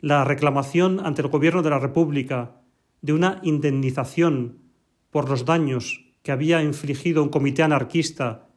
la 0.00 0.24
reclamación 0.24 1.00
ante 1.04 1.22
el 1.22 1.28
Gobierno 1.28 1.62
de 1.62 1.70
la 1.70 1.78
República 1.78 2.60
de 3.02 3.12
una 3.12 3.40
indemnización 3.42 4.58
por 5.10 5.28
los 5.28 5.44
daños 5.44 6.04
que 6.22 6.32
había 6.32 6.62
infligido 6.62 7.22
un 7.22 7.30
comité 7.30 7.62
anarquista 7.62 8.48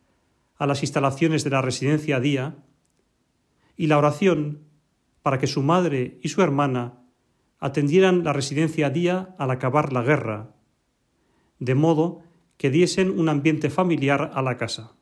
a 0.58 0.68
las 0.68 0.84
instalaciones 0.84 1.44
de 1.44 1.50
la 1.50 1.62
residencia 1.62 2.20
Día, 2.20 2.64
y 3.78 3.88
la 3.88 3.98
oración 3.98 4.60
para 5.24 5.40
que 5.40 5.48
su 5.48 5.64
madre 5.64 6.20
y 6.22 6.30
su 6.30 6.42
hermana 6.42 7.01
atendieran 7.62 8.26
la 8.26 8.34
residencia 8.34 8.90
Día 8.90 9.36
al 9.38 9.52
acabar 9.52 9.94
la 9.94 10.02
guerra, 10.02 10.50
de 11.60 11.76
modo 11.76 12.24
que 12.58 12.70
diesen 12.70 13.18
un 13.18 13.30
ambiente 13.30 13.70
familiar 13.70 14.32
a 14.34 14.42
la 14.42 14.58
casa. 14.58 14.96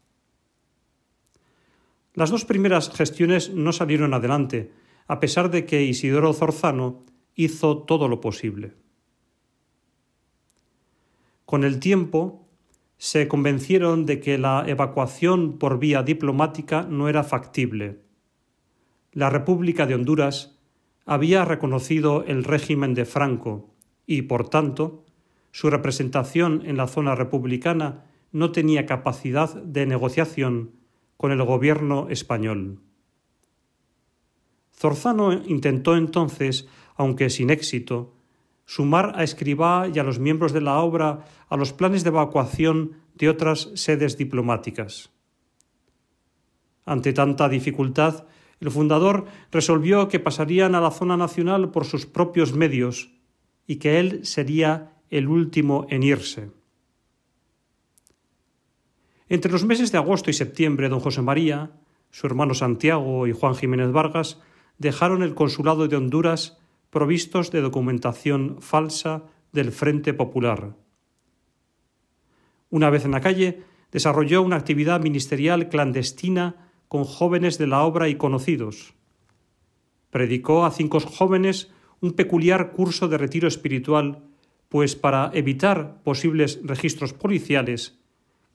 Las 2.13 2.29
dos 2.29 2.45
primeras 2.45 2.91
gestiones 2.91 3.49
no 3.53 3.71
salieron 3.71 4.13
adelante, 4.13 4.71
a 5.07 5.19
pesar 5.19 5.49
de 5.49 5.65
que 5.65 5.83
Isidoro 5.83 6.33
Zorzano 6.33 7.05
hizo 7.33 7.79
todo 7.79 8.07
lo 8.07 8.19
posible. 8.19 8.75
Con 11.45 11.63
el 11.63 11.79
tiempo, 11.79 12.45
se 12.97 13.29
convencieron 13.29 14.05
de 14.05 14.19
que 14.19 14.37
la 14.37 14.65
evacuación 14.67 15.57
por 15.57 15.79
vía 15.79 16.03
diplomática 16.03 16.83
no 16.83 17.07
era 17.07 17.23
factible. 17.23 18.01
La 19.13 19.29
República 19.29 19.85
de 19.85 19.95
Honduras 19.95 20.58
había 21.09 21.43
reconocido 21.43 22.23
el 22.25 22.43
régimen 22.43 22.93
de 22.93 23.03
Franco 23.03 23.73
y, 24.05 24.21
por 24.21 24.47
tanto, 24.47 25.05
su 25.51 25.71
representación 25.71 26.61
en 26.67 26.77
la 26.77 26.85
zona 26.85 27.15
republicana 27.15 28.05
no 28.31 28.51
tenía 28.51 28.85
capacidad 28.85 29.55
de 29.55 29.87
negociación 29.87 30.75
con 31.17 31.31
el 31.31 31.43
gobierno 31.43 32.09
español. 32.09 32.77
Zorzano 34.71 35.33
intentó 35.33 35.95
entonces, 35.95 36.67
aunque 36.95 37.31
sin 37.31 37.49
éxito, 37.49 38.13
sumar 38.67 39.13
a 39.15 39.23
Escribá 39.23 39.87
y 39.91 39.97
a 39.97 40.03
los 40.03 40.19
miembros 40.19 40.53
de 40.53 40.61
la 40.61 40.77
obra 40.77 41.25
a 41.49 41.57
los 41.57 41.73
planes 41.73 42.03
de 42.03 42.11
evacuación 42.11 42.97
de 43.15 43.29
otras 43.29 43.71
sedes 43.73 44.15
diplomáticas. 44.15 45.09
Ante 46.85 47.13
tanta 47.13 47.49
dificultad, 47.49 48.27
el 48.59 48.71
fundador 48.71 49.25
resolvió 49.51 50.07
que 50.07 50.19
pasarían 50.19 50.75
a 50.75 50.81
la 50.81 50.91
zona 50.91 51.15
nacional 51.15 51.71
por 51.71 51.85
sus 51.85 52.05
propios 52.05 52.53
medios 52.53 53.11
y 53.67 53.77
que 53.77 53.99
él 53.99 54.25
sería 54.25 54.93
el 55.09 55.27
último 55.27 55.87
en 55.89 56.03
irse. 56.03 56.51
Entre 59.29 59.51
los 59.51 59.63
meses 59.63 59.91
de 59.91 59.97
agosto 59.97 60.29
y 60.29 60.33
septiembre, 60.33 60.89
don 60.89 60.99
José 60.99 61.21
María, 61.21 61.71
su 62.11 62.25
hermano 62.27 62.53
Santiago 62.53 63.27
y 63.27 63.31
Juan 63.31 63.55
Jiménez 63.55 63.91
Vargas 63.91 64.39
dejaron 64.79 65.21
el 65.21 65.35
consulado 65.35 65.87
de 65.87 65.95
Honduras 65.95 66.57
provistos 66.89 67.51
de 67.51 67.61
documentación 67.61 68.57
falsa 68.61 69.23
del 69.51 69.71
Frente 69.71 70.13
Popular. 70.13 70.75
Una 72.71 72.89
vez 72.89 73.05
en 73.05 73.11
la 73.11 73.21
calle, 73.21 73.63
desarrolló 73.91 74.41
una 74.41 74.55
actividad 74.55 74.99
ministerial 75.01 75.69
clandestina 75.69 76.68
con 76.89 77.05
jóvenes 77.05 77.57
de 77.57 77.67
la 77.67 77.83
obra 77.83 78.09
y 78.09 78.15
conocidos. 78.15 78.93
Predicó 80.09 80.65
a 80.65 80.71
cinco 80.71 80.99
jóvenes 80.99 81.71
un 82.01 82.13
peculiar 82.13 82.71
curso 82.71 83.07
de 83.07 83.17
retiro 83.17 83.47
espiritual, 83.47 84.23
pues 84.69 84.95
para 84.95 85.29
evitar 85.33 86.01
posibles 86.03 86.59
registros 86.63 87.13
policiales, 87.13 87.99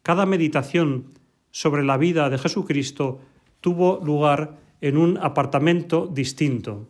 cada 0.02 0.26
meditación 0.26 1.14
sobre 1.50 1.84
la 1.84 1.96
vida 1.96 2.28
de 2.28 2.38
Jesucristo 2.38 3.20
tuvo 3.60 4.00
lugar 4.04 4.58
en 4.80 4.98
un 4.98 5.16
apartamento 5.18 6.06
distinto. 6.06 6.88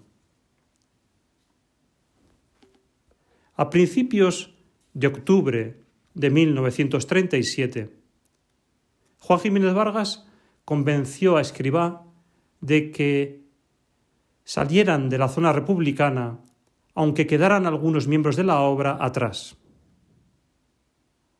A 3.56 3.68
principios 3.70 4.54
de 4.94 5.06
octubre 5.06 5.76
de 6.14 6.30
1937, 6.30 7.90
Juan 9.18 9.40
Jiménez 9.40 9.74
Vargas 9.74 10.26
convenció 10.64 11.36
a 11.36 11.40
Escribá 11.40 12.04
de 12.60 12.90
que 12.90 13.44
salieran 14.44 15.08
de 15.08 15.18
la 15.18 15.28
zona 15.28 15.52
republicana, 15.52 16.40
aunque 16.94 17.26
quedaran 17.26 17.66
algunos 17.66 18.06
miembros 18.06 18.36
de 18.36 18.44
la 18.44 18.60
obra 18.60 18.96
atrás. 19.00 19.56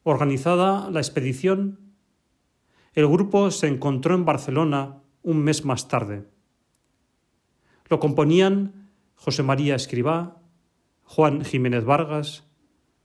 Organizada 0.03 0.91
la 0.91 1.01
expedición, 1.01 1.81
el 2.93 3.09
grupo 3.09 3.51
se 3.51 3.69
encontró 3.69 4.15
en 4.15 4.25
Barcelona 4.25 5.03
un 5.23 5.43
mes 5.43 5.65
más 5.65 5.89
tarde. 5.89 6.29
Lo 7.89 7.99
componían 7.99 8.91
José 9.15 9.43
María 9.43 9.75
Escribá, 9.75 10.43
Juan 11.03 11.45
Jiménez 11.45 11.85
Vargas, 11.85 12.47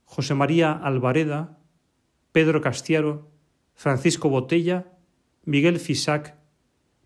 José 0.04 0.34
María 0.34 0.72
Alvareda, 0.72 1.58
Pedro 2.32 2.60
Castiaro, 2.60 3.30
Francisco 3.74 4.28
Botella, 4.28 4.92
Miguel 5.44 5.78
Fisac, 5.78 6.36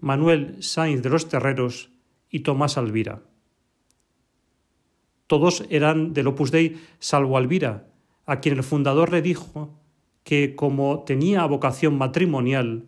Manuel 0.00 0.62
Sainz 0.62 1.03
de 1.03 1.11
los 1.11 1.29
Terreros 1.29 1.91
y 2.31 2.41
Tomás 2.41 2.76
Alvira. 2.76 3.23
Todos 5.26 5.64
eran 5.71 6.12
del 6.12 6.26
Opus 6.26 6.50
Dei, 6.50 6.76
salvo 6.99 7.38
Alvira, 7.38 7.88
a 8.26 8.41
quien 8.41 8.57
el 8.57 8.62
fundador 8.62 9.12
le 9.12 9.23
dijo 9.23 9.79
que, 10.25 10.55
como 10.55 11.05
tenía 11.05 11.47
vocación 11.47 11.97
matrimonial, 11.97 12.87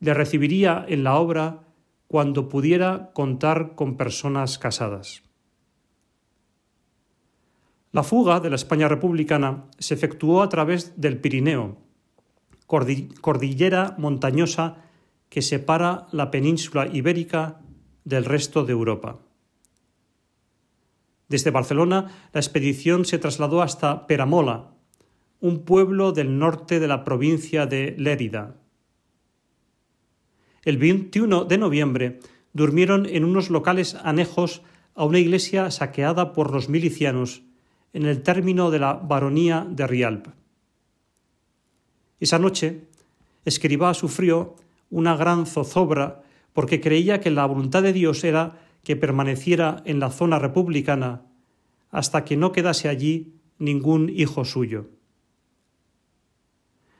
le 0.00 0.14
recibiría 0.14 0.84
en 0.88 1.04
la 1.04 1.16
obra 1.16 1.64
cuando 2.08 2.48
pudiera 2.48 3.10
contar 3.14 3.74
con 3.74 3.96
personas 3.96 4.58
casadas. 4.58 5.22
La 7.92 8.02
fuga 8.02 8.40
de 8.40 8.48
la 8.50 8.56
España 8.56 8.88
republicana 8.88 9.66
se 9.78 9.94
efectuó 9.94 10.42
a 10.42 10.48
través 10.48 11.00
del 11.00 11.18
Pirineo, 11.18 11.78
cordillera 13.20 13.94
montañosa 13.98 14.76
que 15.28 15.42
separa 15.42 16.06
la 16.10 16.30
península 16.30 16.86
ibérica 16.86 17.60
del 18.04 18.24
resto 18.24 18.64
de 18.64 18.72
Europa. 18.72 19.18
Desde 21.28 21.50
Barcelona, 21.50 22.28
la 22.32 22.40
expedición 22.40 23.04
se 23.04 23.18
trasladó 23.18 23.62
hasta 23.62 24.06
Peramola, 24.06 24.72
un 25.40 25.64
pueblo 25.64 26.12
del 26.12 26.38
norte 26.38 26.80
de 26.80 26.88
la 26.88 27.04
provincia 27.04 27.66
de 27.66 27.94
Lérida. 27.98 28.56
El 30.64 30.78
21 30.78 31.44
de 31.44 31.58
noviembre 31.58 32.20
durmieron 32.52 33.06
en 33.06 33.24
unos 33.24 33.50
locales 33.50 33.96
anejos 34.02 34.62
a 34.94 35.04
una 35.04 35.18
iglesia 35.18 35.70
saqueada 35.70 36.32
por 36.32 36.52
los 36.52 36.68
milicianos 36.68 37.42
en 37.92 38.06
el 38.06 38.22
término 38.22 38.70
de 38.70 38.78
la 38.78 38.94
baronía 38.94 39.66
de 39.68 39.86
Rialp. 39.86 40.41
Esa 42.22 42.38
noche, 42.38 42.84
Escribá 43.44 43.92
sufrió 43.94 44.54
una 44.90 45.16
gran 45.16 45.44
zozobra 45.44 46.22
porque 46.52 46.80
creía 46.80 47.20
que 47.20 47.32
la 47.32 47.44
voluntad 47.46 47.82
de 47.82 47.92
Dios 47.92 48.22
era 48.22 48.60
que 48.84 48.94
permaneciera 48.94 49.82
en 49.86 49.98
la 49.98 50.08
zona 50.12 50.38
republicana 50.38 51.22
hasta 51.90 52.24
que 52.24 52.36
no 52.36 52.52
quedase 52.52 52.88
allí 52.88 53.34
ningún 53.58 54.08
hijo 54.08 54.44
suyo. 54.44 54.86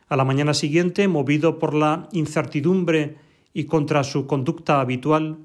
A 0.09 0.17
la 0.17 0.25
mañana 0.25 0.55
siguiente, 0.55 1.07
movido 1.07 1.61
por 1.61 1.73
la 1.73 2.09
incertidumbre 2.11 3.15
y 3.55 3.67
contra 3.67 4.03
su 4.03 4.27
conducta 4.27 4.81
habitual, 4.81 5.39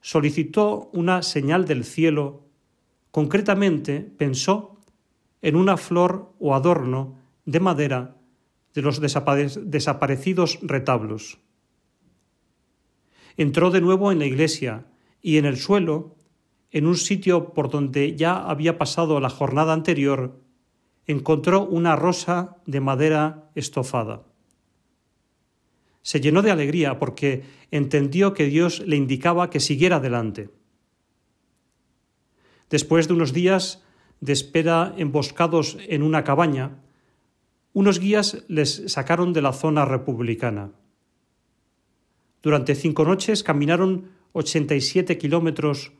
solicitó 0.00 0.88
una 0.94 1.20
señal 1.20 1.66
del 1.66 1.84
cielo, 1.84 2.46
concretamente 3.10 4.00
pensó 4.00 4.78
en 5.42 5.56
una 5.56 5.76
flor 5.76 6.32
o 6.40 6.54
adorno 6.54 7.18
de 7.44 7.60
madera 7.60 8.16
de 8.74 8.82
los 8.82 9.00
desaparecidos 9.00 10.58
retablos. 10.62 11.38
Entró 13.36 13.70
de 13.70 13.80
nuevo 13.80 14.12
en 14.12 14.18
la 14.18 14.26
iglesia 14.26 14.86
y 15.20 15.38
en 15.38 15.44
el 15.44 15.56
suelo 15.56 16.16
en 16.72 16.86
un 16.86 16.96
sitio 16.96 17.52
por 17.52 17.70
donde 17.70 18.16
ya 18.16 18.36
había 18.36 18.78
pasado 18.78 19.20
la 19.20 19.28
jornada 19.28 19.74
anterior, 19.74 20.40
encontró 21.06 21.64
una 21.64 21.96
rosa 21.96 22.56
de 22.66 22.80
madera 22.80 23.50
estofada. 23.54 24.24
Se 26.00 26.20
llenó 26.20 26.42
de 26.42 26.50
alegría 26.50 26.98
porque 26.98 27.44
entendió 27.70 28.32
que 28.32 28.46
Dios 28.46 28.80
le 28.80 28.96
indicaba 28.96 29.50
que 29.50 29.60
siguiera 29.60 29.96
adelante. 29.96 30.50
Después 32.70 33.06
de 33.06 33.14
unos 33.14 33.32
días 33.32 33.84
de 34.20 34.32
espera 34.32 34.94
emboscados 34.96 35.76
en 35.88 36.02
una 36.02 36.24
cabaña, 36.24 36.81
unos 37.72 37.98
guías 37.98 38.44
les 38.48 38.92
sacaron 38.92 39.32
de 39.32 39.42
la 39.42 39.52
zona 39.52 39.84
republicana. 39.84 40.72
Durante 42.42 42.74
cinco 42.74 43.04
noches 43.04 43.42
caminaron 43.42 44.10
87 44.32 45.16
kilómetros 45.18 45.92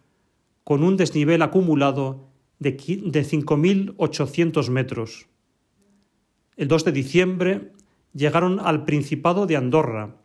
con 0.65 0.83
un 0.85 0.97
desnivel 0.97 1.43
acumulado 1.43 2.29
de 2.59 2.77
5.800 2.77 4.71
metros. 4.71 5.29
El 6.57 6.69
2 6.69 6.85
de 6.85 6.93
diciembre 6.93 7.73
llegaron 8.13 8.61
al 8.61 8.85
Principado 8.85 9.47
de 9.47 9.57
Andorra, 9.57 10.17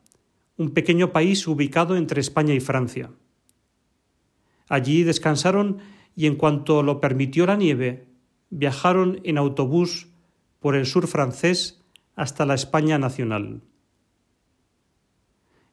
un 0.57 0.71
pequeño 0.71 1.13
país 1.13 1.47
ubicado 1.47 1.95
entre 1.95 2.19
España 2.21 2.53
y 2.53 2.59
Francia. 2.59 3.11
Allí 4.69 5.03
descansaron 5.03 5.77
y 6.15 6.25
en 6.25 6.35
cuanto 6.35 6.83
lo 6.83 6.99
permitió 6.99 7.45
la 7.45 7.55
nieve, 7.55 8.07
viajaron 8.49 9.21
en 9.23 9.37
autobús 9.37 10.07
por 10.59 10.75
el 10.75 10.85
sur 10.85 11.07
francés 11.07 11.83
hasta 12.15 12.45
la 12.45 12.55
España 12.55 12.97
nacional. 12.97 13.61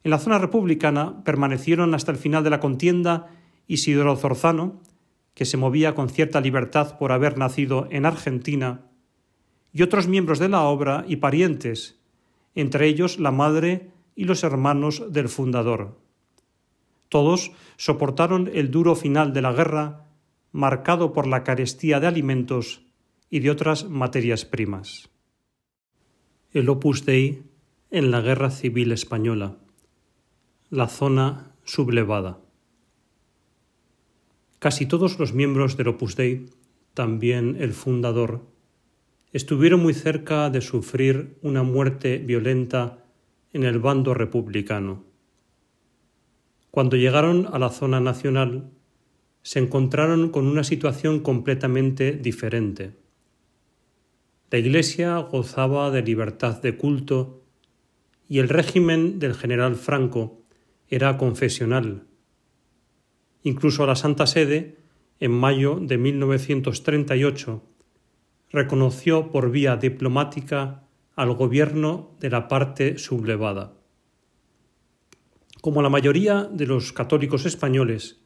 En 0.03 0.11
la 0.11 0.19
zona 0.19 0.37
republicana 0.37 1.23
permanecieron 1.23 1.95
hasta 1.95 2.11
el 2.11 2.17
final 2.17 2.43
de 2.43 2.51
la 2.51 2.59
contienda 2.59 3.27
Isidoro 3.67 4.15
Zorzano, 4.15 4.81
que 5.33 5.45
se 5.45 5.57
movía 5.57 5.95
con 5.95 6.09
cierta 6.09 6.39
libertad 6.39 6.97
por 6.99 7.11
haber 7.11 7.37
nacido 7.37 7.87
en 7.89 8.05
Argentina, 8.05 8.81
y 9.73 9.81
otros 9.81 10.07
miembros 10.07 10.39
de 10.39 10.47
la 10.47 10.61
obra 10.61 11.03
y 11.07 11.17
parientes, 11.17 11.99
entre 12.53 12.87
ellos 12.87 13.19
la 13.19 13.31
madre 13.31 13.91
y 14.15 14.25
los 14.25 14.43
hermanos 14.43 15.03
del 15.11 15.27
fundador. 15.27 15.99
Todos 17.09 17.51
soportaron 17.75 18.49
el 18.53 18.71
duro 18.71 18.95
final 18.95 19.33
de 19.33 19.41
la 19.41 19.51
guerra, 19.51 20.05
marcado 20.51 21.11
por 21.11 21.27
la 21.27 21.43
carestía 21.43 21.99
de 21.99 22.07
alimentos 22.07 22.84
y 23.29 23.39
de 23.39 23.49
otras 23.49 23.89
materias 23.89 24.45
primas. 24.45 25.09
El 26.51 26.69
Opus 26.69 27.05
Dei 27.05 27.43
en 27.91 28.11
la 28.11 28.21
Guerra 28.21 28.49
Civil 28.49 28.91
Española. 28.91 29.57
La 30.69 30.87
zona 30.87 31.51
sublevada. 31.63 32.39
Casi 34.59 34.85
todos 34.85 35.19
los 35.19 35.33
miembros 35.33 35.77
del 35.77 35.89
Opus 35.89 36.15
Dei, 36.15 36.45
también 36.93 37.57
el 37.59 37.73
fundador, 37.73 38.47
estuvieron 39.33 39.81
muy 39.81 39.93
cerca 39.93 40.49
de 40.49 40.61
sufrir 40.61 41.37
una 41.41 41.61
muerte 41.61 42.19
violenta 42.19 43.05
en 43.53 43.63
el 43.63 43.79
bando 43.79 44.13
republicano. 44.13 45.03
Cuando 46.71 46.97
llegaron 46.97 47.47
a 47.51 47.59
la 47.59 47.69
zona 47.69 47.99
nacional, 47.99 48.71
se 49.43 49.59
encontraron 49.59 50.29
con 50.29 50.47
una 50.47 50.63
situación 50.63 51.19
completamente 51.19 52.13
diferente. 52.13 53.04
La 54.51 54.59
Iglesia 54.59 55.17
gozaba 55.19 55.91
de 55.91 56.01
libertad 56.01 56.61
de 56.61 56.77
culto 56.77 57.43
y 58.27 58.39
el 58.39 58.49
régimen 58.49 59.19
del 59.19 59.33
general 59.33 59.75
Franco 59.75 60.41
era 60.87 61.17
confesional, 61.17 62.07
Incluso 63.45 63.85
la 63.85 63.95
Santa 63.95 64.25
Sede, 64.25 64.79
en 65.19 65.31
mayo 65.31 65.77
de 65.79 65.99
1938, 65.99 67.61
reconoció 68.49 69.29
por 69.29 69.51
vía 69.51 69.77
diplomática 69.77 70.87
al 71.15 71.31
gobierno 71.35 72.17
de 72.19 72.31
la 72.31 72.47
parte 72.47 72.97
sublevada. 72.97 73.73
Como 75.61 75.83
la 75.83 75.89
mayoría 75.89 76.49
de 76.51 76.65
los 76.65 76.91
católicos 76.91 77.45
españoles, 77.45 78.19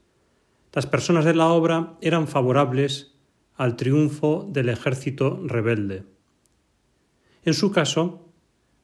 las 0.71 0.88
personas 0.88 1.25
de 1.25 1.36
la 1.36 1.49
obra 1.49 1.97
eran 1.99 2.29
favorables 2.29 3.18
al 3.60 3.76
triunfo 3.76 4.48
del 4.50 4.69
ejército 4.69 5.38
rebelde. 5.43 6.06
En 7.43 7.54
su 7.54 7.72
caso, 7.72 8.32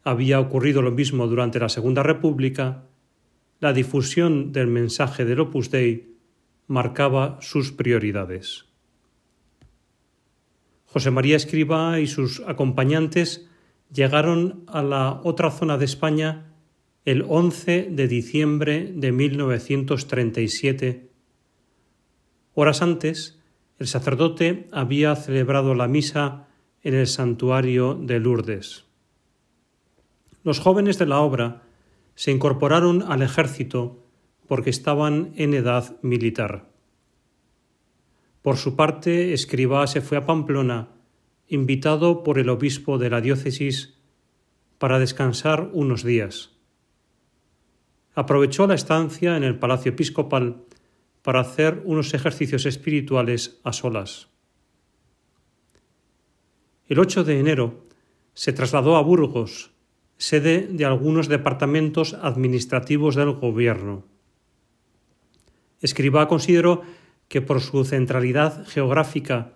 había 0.04 0.42
ocurrido 0.42 0.82
lo 0.82 0.92
mismo 0.92 1.28
durante 1.28 1.60
la 1.60 1.70
Segunda 1.70 2.04
República, 2.04 2.84
la 3.62 3.72
difusión 3.72 4.52
del 4.52 4.68
mensaje 4.68 5.24
del 5.24 5.40
Opus 5.40 5.72
Dei 5.72 6.18
marcaba 6.68 7.38
sus 7.40 7.72
prioridades. 7.72 8.66
José 10.88 11.10
María 11.10 11.38
Escriba 11.38 12.02
y 12.02 12.08
sus 12.08 12.42
acompañantes 12.46 13.48
llegaron 13.94 14.66
a 14.68 14.84
la 14.84 15.22
otra 15.24 15.52
zona 15.52 15.78
de 15.78 15.86
España 15.86 16.52
el 17.06 17.24
11 17.26 17.92
de 17.92 18.08
diciembre 18.10 18.92
de 18.94 19.14
1937. 19.14 21.12
Horas 22.56 22.82
antes, 22.82 23.35
el 23.80 23.88
sacerdote 23.88 24.68
había 24.72 25.16
celebrado 25.16 25.76
la 25.76 25.88
misa 25.88 26.48
en 26.82 26.94
el 26.94 27.08
santuario 27.08 27.96
de 27.96 28.20
Lourdes. 28.20 28.86
Los 30.44 30.60
jóvenes 30.60 30.98
de 30.98 31.08
la 31.08 31.20
obra 31.20 31.64
se 32.14 32.32
incorporaron 32.32 33.04
al 33.04 33.22
ejército 33.22 34.04
porque 34.48 34.70
estaban 34.70 35.34
en 35.36 35.54
edad 35.54 35.98
militar. 36.02 36.70
Por 38.42 38.58
su 38.58 38.76
parte, 38.76 39.34
Escribá 39.34 39.88
se 39.88 40.02
fue 40.02 40.18
a 40.18 40.26
Pamplona, 40.26 40.90
invitado 41.48 42.24
por 42.24 42.38
el 42.38 42.50
obispo 42.50 42.98
de 42.98 43.10
la 43.10 43.22
diócesis, 43.22 43.98
para 44.78 45.00
descansar 45.00 45.70
unos 45.74 46.04
días. 46.04 46.52
Aprovechó 48.14 48.68
la 48.68 48.76
estancia 48.76 49.36
en 49.36 49.44
el 49.44 49.58
palacio 49.58 49.92
episcopal 49.92 50.65
para 51.26 51.40
hacer 51.40 51.82
unos 51.86 52.14
ejercicios 52.14 52.68
espirituales 52.68 53.60
a 53.64 53.74
solas. 53.74 54.30
El 56.88 57.00
8 57.00 57.24
de 57.24 57.40
enero 57.40 57.88
se 58.36 58.54
trasladó 58.54 58.96
a 58.96 59.02
Burgos, 59.02 59.72
sede 60.18 60.68
de 60.70 60.86
algunos 60.86 61.28
departamentos 61.28 62.14
administrativos 62.14 63.16
del 63.16 63.32
gobierno. 63.32 64.06
Escribá 65.82 66.28
consideró 66.28 66.84
que 67.28 67.42
por 67.42 67.60
su 67.60 67.84
centralidad 67.86 68.64
geográfica 68.68 69.54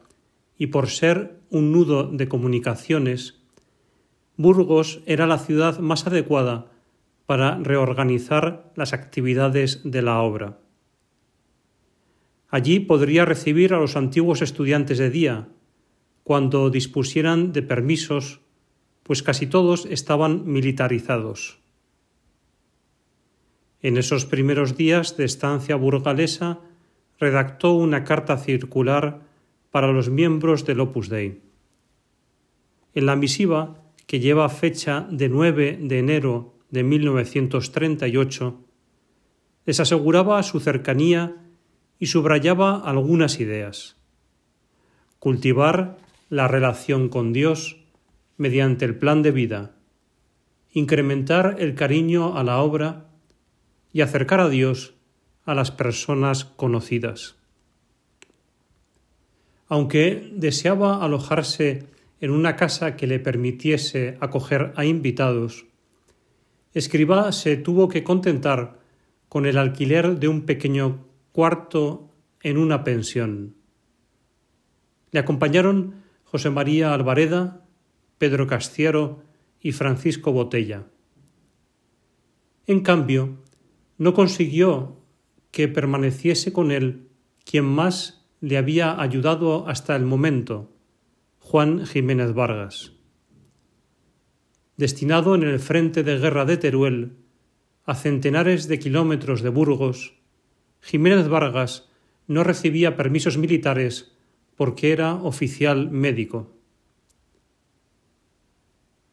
y 0.57 0.67
por 0.67 0.89
ser 0.89 1.39
un 1.51 1.71
nudo 1.71 2.05
de 2.05 2.27
comunicaciones, 2.27 3.43
Burgos 4.37 5.03
era 5.05 5.27
la 5.27 5.37
ciudad 5.37 5.77
más 5.77 6.07
adecuada 6.07 6.71
para 7.27 7.59
reorganizar 7.59 8.71
las 8.75 8.93
actividades 8.93 9.81
de 9.83 10.01
la 10.01 10.19
obra. 10.21 10.57
Allí 12.49 12.79
podría 12.79 13.25
recibir 13.25 13.73
a 13.73 13.79
los 13.79 13.95
antiguos 13.95 14.41
estudiantes 14.41 14.97
de 14.97 15.09
día, 15.09 15.49
cuando 16.23 16.69
dispusieran 16.69 17.53
de 17.53 17.61
permisos, 17.61 18.41
pues 19.03 19.23
casi 19.23 19.47
todos 19.47 19.85
estaban 19.85 20.43
militarizados. 20.45 21.59
En 23.81 23.97
esos 23.97 24.25
primeros 24.25 24.75
días 24.77 25.15
de 25.15 25.25
estancia 25.25 25.75
burgalesa 25.75 26.59
redactó 27.19 27.73
una 27.73 28.03
carta 28.03 28.37
circular 28.37 29.21
para 29.71 29.91
los 29.91 30.09
miembros 30.09 30.65
del 30.65 30.79
Opus 30.79 31.09
Dei. 31.09 31.41
En 32.93 33.05
la 33.05 33.15
misiva, 33.15 33.81
que 34.07 34.19
lleva 34.19 34.49
fecha 34.49 35.07
de 35.11 35.29
9 35.29 35.79
de 35.81 35.99
enero 35.99 36.55
de 36.71 36.83
1938, 36.83 38.59
les 39.65 39.79
aseguraba 39.79 40.41
su 40.43 40.59
cercanía 40.59 41.35
y 41.99 42.07
subrayaba 42.07 42.79
algunas 42.79 43.39
ideas. 43.39 43.97
Cultivar 45.19 45.97
la 46.29 46.47
relación 46.47 47.09
con 47.09 47.33
Dios 47.33 47.77
mediante 48.37 48.85
el 48.85 48.95
plan 48.95 49.21
de 49.21 49.31
vida, 49.31 49.75
incrementar 50.71 51.57
el 51.59 51.75
cariño 51.75 52.37
a 52.37 52.43
la 52.43 52.61
obra 52.61 53.07
y 53.91 54.01
acercar 54.01 54.39
a 54.39 54.49
Dios 54.49 54.93
a 55.45 55.53
las 55.53 55.71
personas 55.71 56.45
conocidas. 56.45 57.35
Aunque 59.67 60.31
deseaba 60.33 61.03
alojarse 61.03 61.87
en 62.21 62.31
una 62.31 62.55
casa 62.55 62.95
que 62.95 63.07
le 63.07 63.19
permitiese 63.19 64.17
acoger 64.19 64.73
a 64.75 64.85
invitados, 64.85 65.65
Escribá 66.73 67.31
se 67.31 67.57
tuvo 67.57 67.89
que 67.89 68.03
contentar 68.03 68.79
con 69.27 69.47
el 69.47 69.57
alquiler 69.57 70.19
de 70.19 70.27
un 70.27 70.41
pequeño 70.45 71.08
cuarto 71.39 72.11
en 72.41 72.57
una 72.57 72.83
pensión. 72.83 73.55
Le 75.11 75.21
acompañaron 75.21 76.03
José 76.25 76.49
María 76.49 76.93
Alvareda, 76.93 77.65
Pedro 78.17 78.45
Castiero 78.45 79.23
y 79.61 79.71
Francisco 79.71 80.33
Botella. 80.33 80.87
En 82.67 82.81
cambio, 82.81 83.37
no 83.97 84.13
consiguió 84.13 84.97
que 85.51 85.69
permaneciese 85.69 86.51
con 86.51 86.71
él 86.71 87.07
quien 87.45 87.63
más 87.63 88.27
le 88.41 88.57
había 88.57 88.99
ayudado 88.99 89.65
hasta 89.69 89.95
el 89.95 90.03
momento, 90.03 90.75
Juan 91.39 91.85
Jiménez 91.85 92.33
Vargas. 92.33 92.91
Destinado 94.75 95.35
en 95.35 95.43
el 95.43 95.61
frente 95.61 96.03
de 96.03 96.19
guerra 96.19 96.43
de 96.43 96.57
Teruel, 96.57 97.15
a 97.85 97.95
centenares 97.95 98.67
de 98.67 98.77
kilómetros 98.77 99.41
de 99.41 99.47
Burgos, 99.47 100.18
Jiménez 100.81 101.27
Vargas 101.27 101.89
no 102.27 102.43
recibía 102.43 102.95
permisos 102.95 103.37
militares 103.37 104.11
porque 104.55 104.91
era 104.91 105.15
oficial 105.15 105.89
médico. 105.89 106.51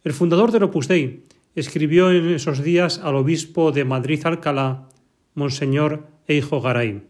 El 0.05 0.13
fundador 0.13 0.53
del 0.53 0.65
Opus 0.65 0.89
Dei 0.89 1.25
escribió 1.55 2.11
en 2.13 2.29
esos 2.29 2.63
días 2.63 2.99
al 2.99 3.17
obispo 3.17 3.73
de 3.73 3.85
Madrid 3.85 4.21
Alcalá, 4.25 4.89
Monseñor 5.35 6.07
Eijo 6.29 6.61
Garay. 6.61 7.03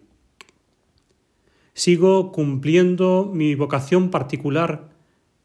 Sigo 1.74 2.32
cumpliendo 2.32 3.30
mi 3.32 3.54
vocación 3.54 4.10
particular 4.10 4.90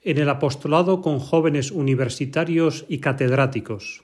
en 0.01 0.17
el 0.17 0.29
apostolado 0.29 1.01
con 1.01 1.19
jóvenes 1.19 1.71
universitarios 1.71 2.85
y 2.87 2.99
catedráticos. 2.99 4.03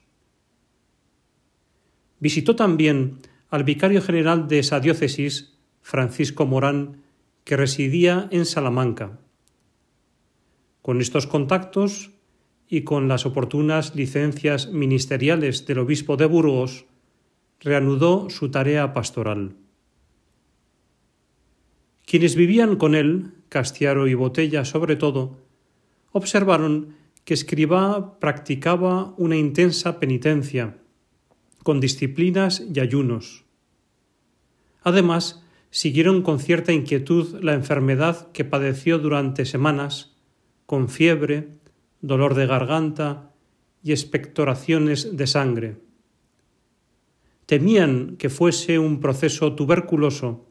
Visitó 2.19 2.55
también 2.55 3.19
al 3.49 3.63
vicario 3.63 4.01
general 4.01 4.47
de 4.47 4.59
esa 4.59 4.79
diócesis, 4.79 5.57
Francisco 5.81 6.45
Morán, 6.45 7.03
que 7.43 7.55
residía 7.55 8.27
en 8.31 8.45
Salamanca. 8.45 9.19
Con 10.81 10.99
estos 10.99 11.27
contactos 11.27 12.11
y 12.67 12.81
con 12.81 13.07
las 13.07 13.25
oportunas 13.25 13.95
licencias 13.95 14.71
ministeriales 14.71 15.65
del 15.65 15.79
obispo 15.79 16.17
de 16.17 16.25
Burgos, 16.25 16.85
reanudó 17.59 18.29
su 18.29 18.51
tarea 18.51 18.93
pastoral. 18.93 19.55
Quienes 22.05 22.35
vivían 22.35 22.75
con 22.75 22.95
él, 22.95 23.33
Castiaro 23.49 24.07
y 24.07 24.13
Botella 24.13 24.65
sobre 24.65 24.95
todo, 24.95 25.37
observaron 26.11 26.95
que 27.23 27.33
Escribá 27.33 28.19
practicaba 28.19 29.13
una 29.17 29.35
intensa 29.35 29.99
penitencia, 29.99 30.77
con 31.67 31.81
disciplinas 31.81 32.63
y 32.73 32.79
ayunos. 32.79 33.43
Además, 34.83 35.43
siguieron 35.69 36.21
con 36.21 36.39
cierta 36.39 36.71
inquietud 36.71 37.43
la 37.43 37.55
enfermedad 37.55 38.31
que 38.31 38.45
padeció 38.45 38.99
durante 38.99 39.43
semanas, 39.43 40.15
con 40.65 40.87
fiebre, 40.87 41.49
dolor 41.99 42.35
de 42.35 42.47
garganta 42.47 43.33
y 43.83 43.91
expectoraciones 43.91 45.17
de 45.17 45.27
sangre. 45.27 45.75
Temían 47.45 48.15
que 48.15 48.29
fuese 48.29 48.79
un 48.79 49.01
proceso 49.01 49.53
tuberculoso, 49.53 50.47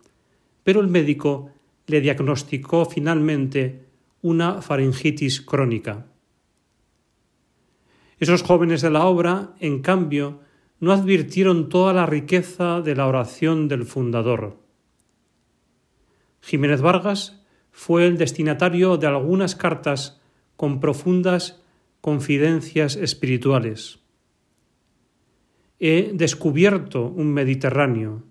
pero 0.64 0.83
el 0.83 0.88
médico 0.88 1.50
le 1.87 2.02
diagnosticó 2.02 2.85
finalmente 2.85 3.87
una 4.20 4.61
faringitis 4.61 5.40
crónica. 5.40 6.09
Esos 8.18 8.42
jóvenes 8.42 8.83
de 8.83 8.90
la 8.90 9.07
obra, 9.07 9.55
en 9.61 9.81
cambio, 9.81 10.44
no 10.79 10.93
advirtieron 10.93 11.69
toda 11.69 11.93
la 11.93 12.07
riqueza 12.07 12.81
de 12.81 12.95
la 12.95 13.07
oración 13.07 13.69
del 13.69 13.85
fundador. 13.85 14.59
Jiménez 16.41 16.81
Vargas 16.81 17.43
fue 17.71 18.07
el 18.07 18.19
destinatario 18.19 18.97
de 18.97 19.07
algunas 19.07 19.55
cartas 19.55 20.21
con 20.57 20.81
profundas 20.81 21.62
confidencias 22.01 22.97
espirituales. 22.97 23.99
He 25.79 26.12
descubierto 26.15 27.07
un 27.07 27.33
Mediterráneo, 27.33 28.23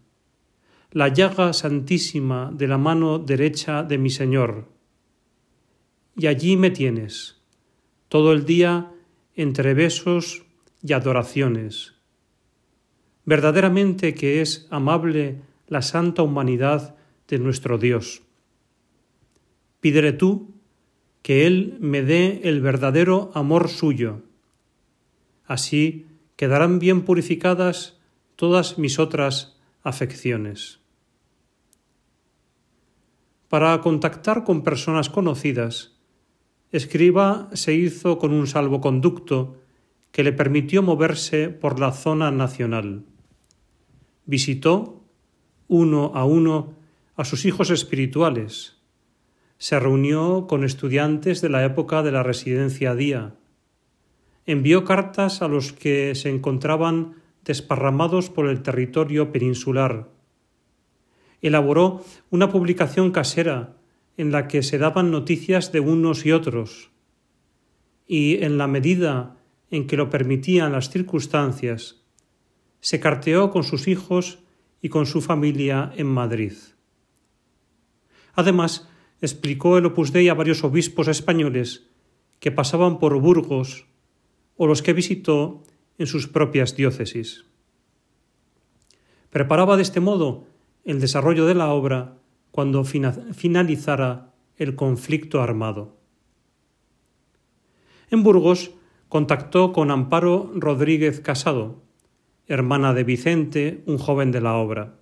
la 0.92 1.10
llaga 1.10 1.52
santísima 1.52 2.52
de 2.54 2.68
la 2.68 2.78
mano 2.78 3.20
derecha 3.20 3.84
de 3.84 3.98
mi 3.98 4.10
Señor. 4.10 4.70
Y 6.16 6.28
allí 6.28 6.58
me 6.58 6.72
tienes, 6.72 7.42
todo 8.08 8.32
el 8.32 8.46
día 8.46 8.92
entre 9.36 9.74
besos 9.74 10.46
y 10.82 10.94
adoraciones 10.94 11.95
verdaderamente 13.26 14.14
que 14.14 14.42
es 14.42 14.68
amable 14.70 15.42
la 15.68 15.82
santa 15.82 16.22
humanidad 16.22 16.96
de 17.28 17.40
nuestro 17.40 17.78
Dios. 17.78 18.22
Pídele 19.82 20.14
tú 20.14 20.54
que 21.22 21.48
Él 21.48 21.78
me 21.80 22.04
dé 22.04 22.42
el 22.44 22.62
verdadero 22.62 23.32
amor 23.34 23.70
suyo. 23.70 24.22
Así 25.46 26.06
quedarán 26.36 26.80
bien 26.80 27.02
purificadas 27.04 28.00
todas 28.36 28.78
mis 28.78 29.00
otras 29.00 29.58
afecciones. 29.82 30.80
Para 33.50 33.80
contactar 33.82 34.44
con 34.44 34.64
personas 34.64 35.10
conocidas, 35.10 35.94
Escriba 36.72 37.50
se 37.54 37.74
hizo 37.74 38.18
con 38.18 38.34
un 38.34 38.48
salvoconducto 38.48 39.62
que 40.12 40.24
le 40.24 40.34
permitió 40.34 40.84
moverse 40.84 41.50
por 41.50 41.80
la 41.80 41.92
zona 41.92 42.32
nacional 42.32 43.06
visitó 44.26 45.04
uno 45.68 46.12
a 46.16 46.26
uno 46.26 46.74
a 47.16 47.26
sus 47.26 47.46
hijos 47.46 47.70
espirituales, 47.70 48.78
se 49.58 49.80
reunió 49.80 50.48
con 50.48 50.64
estudiantes 50.64 51.42
de 51.42 51.50
la 51.50 51.64
época 51.64 52.04
de 52.04 52.12
la 52.12 52.24
residencia 52.24 52.94
día, 52.94 53.36
envió 54.46 54.84
cartas 54.84 55.42
a 55.42 55.48
los 55.48 55.74
que 55.74 56.14
se 56.16 56.30
encontraban 56.30 57.16
desparramados 57.44 58.30
por 58.30 58.48
el 58.50 58.62
territorio 58.62 59.32
peninsular, 59.32 60.10
elaboró 61.42 62.04
una 62.30 62.50
publicación 62.50 63.12
casera 63.12 63.78
en 64.18 64.32
la 64.32 64.48
que 64.48 64.64
se 64.64 64.78
daban 64.78 65.12
noticias 65.12 65.72
de 65.72 65.80
unos 65.80 66.26
y 66.26 66.32
otros, 66.32 66.92
y 68.08 68.44
en 68.44 68.58
la 68.58 68.68
medida 68.68 69.38
en 69.72 69.88
que 69.88 69.98
lo 69.98 70.10
permitían 70.10 70.72
las 70.72 70.90
circunstancias, 70.90 72.05
se 72.86 73.00
carteó 73.00 73.50
con 73.50 73.64
sus 73.64 73.88
hijos 73.88 74.38
y 74.80 74.90
con 74.90 75.08
su 75.08 75.20
familia 75.20 75.92
en 75.98 76.06
Madrid. 76.06 76.54
Además, 78.36 78.88
explicó 79.22 79.80
el 79.80 79.88
Opus 79.88 80.12
Dei 80.12 80.30
a 80.30 80.36
varios 80.36 80.64
obispos 80.64 81.08
españoles 81.08 81.90
que 82.40 82.52
pasaban 82.52 83.00
por 83.00 83.20
Burgos 83.20 83.88
o 84.56 84.68
los 84.68 84.84
que 84.84 84.94
visitó 84.94 85.64
en 85.98 86.06
sus 86.06 86.28
propias 86.28 86.76
diócesis. 86.76 87.46
Preparaba 89.32 89.78
de 89.78 89.82
este 89.82 90.00
modo 90.00 90.46
el 90.84 91.02
desarrollo 91.02 91.48
de 91.48 91.56
la 91.56 91.74
obra 91.74 92.20
cuando 92.52 92.84
finalizara 92.84 94.32
el 94.58 94.76
conflicto 94.76 95.42
armado. 95.42 95.98
En 98.12 98.22
Burgos 98.22 98.74
contactó 99.10 99.74
con 99.74 99.90
Amparo 99.90 100.52
Rodríguez 100.54 101.20
Casado, 101.20 101.85
hermana 102.48 102.94
de 102.94 103.04
Vicente, 103.04 103.84
un 103.86 103.98
joven 103.98 104.32
de 104.32 104.42
la 104.42 104.56
obra. 104.56 104.96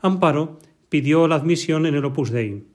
Amparo 0.00 0.58
pidió 0.88 1.26
la 1.28 1.36
admisión 1.36 1.86
en 1.86 1.94
el 1.94 2.04
Opus 2.04 2.30
Dei. 2.30 2.66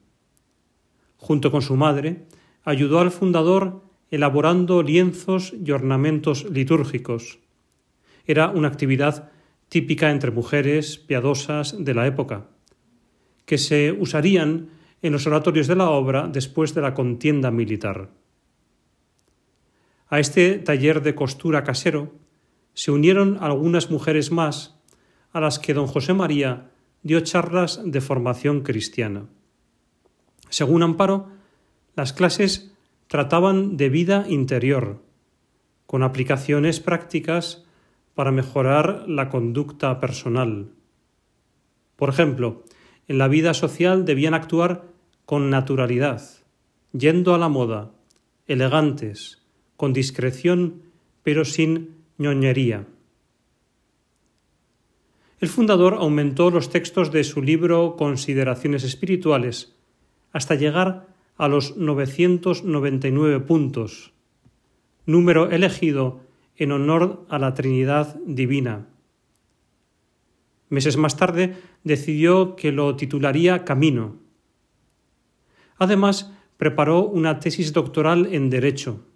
Junto 1.17 1.51
con 1.51 1.61
su 1.61 1.75
madre, 1.75 2.25
ayudó 2.63 2.99
al 2.99 3.11
fundador 3.11 3.83
elaborando 4.11 4.83
lienzos 4.83 5.53
y 5.53 5.71
ornamentos 5.71 6.49
litúrgicos. 6.49 7.39
Era 8.25 8.49
una 8.49 8.67
actividad 8.67 9.31
típica 9.69 10.11
entre 10.11 10.31
mujeres 10.31 10.97
piadosas 10.97 11.75
de 11.77 11.93
la 11.93 12.07
época, 12.07 12.47
que 13.45 13.57
se 13.57 13.91
usarían 13.91 14.69
en 15.01 15.13
los 15.13 15.27
oratorios 15.27 15.67
de 15.67 15.75
la 15.75 15.89
obra 15.89 16.27
después 16.27 16.73
de 16.73 16.81
la 16.81 16.93
contienda 16.93 17.51
militar. 17.51 18.09
A 20.09 20.19
este 20.19 20.59
taller 20.59 21.01
de 21.01 21.15
costura 21.15 21.63
casero 21.63 22.26
se 22.77 22.91
unieron 22.91 23.39
algunas 23.41 23.89
mujeres 23.89 24.31
más 24.31 24.75
a 25.31 25.39
las 25.39 25.57
que 25.57 25.73
don 25.73 25.87
José 25.87 26.13
María 26.13 26.69
dio 27.01 27.19
charlas 27.21 27.81
de 27.83 28.01
formación 28.01 28.61
cristiana. 28.61 29.25
Según 30.49 30.83
Amparo, 30.83 31.27
las 31.95 32.13
clases 32.13 32.71
trataban 33.07 33.77
de 33.77 33.89
vida 33.89 34.25
interior, 34.29 35.01
con 35.87 36.03
aplicaciones 36.03 36.79
prácticas 36.79 37.65
para 38.13 38.31
mejorar 38.31 39.05
la 39.07 39.29
conducta 39.29 39.99
personal. 39.99 40.69
Por 41.95 42.09
ejemplo, 42.09 42.63
en 43.07 43.17
la 43.17 43.27
vida 43.27 43.55
social 43.55 44.05
debían 44.05 44.35
actuar 44.35 44.83
con 45.25 45.49
naturalidad, 45.49 46.21
yendo 46.91 47.33
a 47.33 47.39
la 47.39 47.49
moda, 47.49 47.89
elegantes, 48.45 49.41
con 49.77 49.93
discreción, 49.93 50.83
pero 51.23 51.43
sin 51.43 51.96
ñoñería. 52.17 52.87
El 55.39 55.49
fundador 55.49 55.95
aumentó 55.99 56.49
los 56.49 56.69
textos 56.69 57.11
de 57.11 57.23
su 57.23 57.41
libro 57.41 57.95
Consideraciones 57.95 58.83
Espirituales 58.83 59.75
hasta 60.31 60.55
llegar 60.55 61.07
a 61.37 61.47
los 61.47 61.77
999 61.77 63.39
puntos, 63.41 64.13
número 65.05 65.51
elegido 65.51 66.21
en 66.55 66.71
honor 66.71 67.25
a 67.29 67.37
la 67.37 67.53
Trinidad 67.53 68.19
Divina. 68.25 68.87
Meses 70.69 70.97
más 70.97 71.15
tarde 71.15 71.55
decidió 71.83 72.55
que 72.55 72.71
lo 72.71 72.95
titularía 72.95 73.63
Camino. 73.63 74.17
Además, 75.77 76.33
preparó 76.57 77.05
una 77.05 77.39
tesis 77.39 77.71
doctoral 77.71 78.33
en 78.33 78.49
Derecho. 78.49 79.06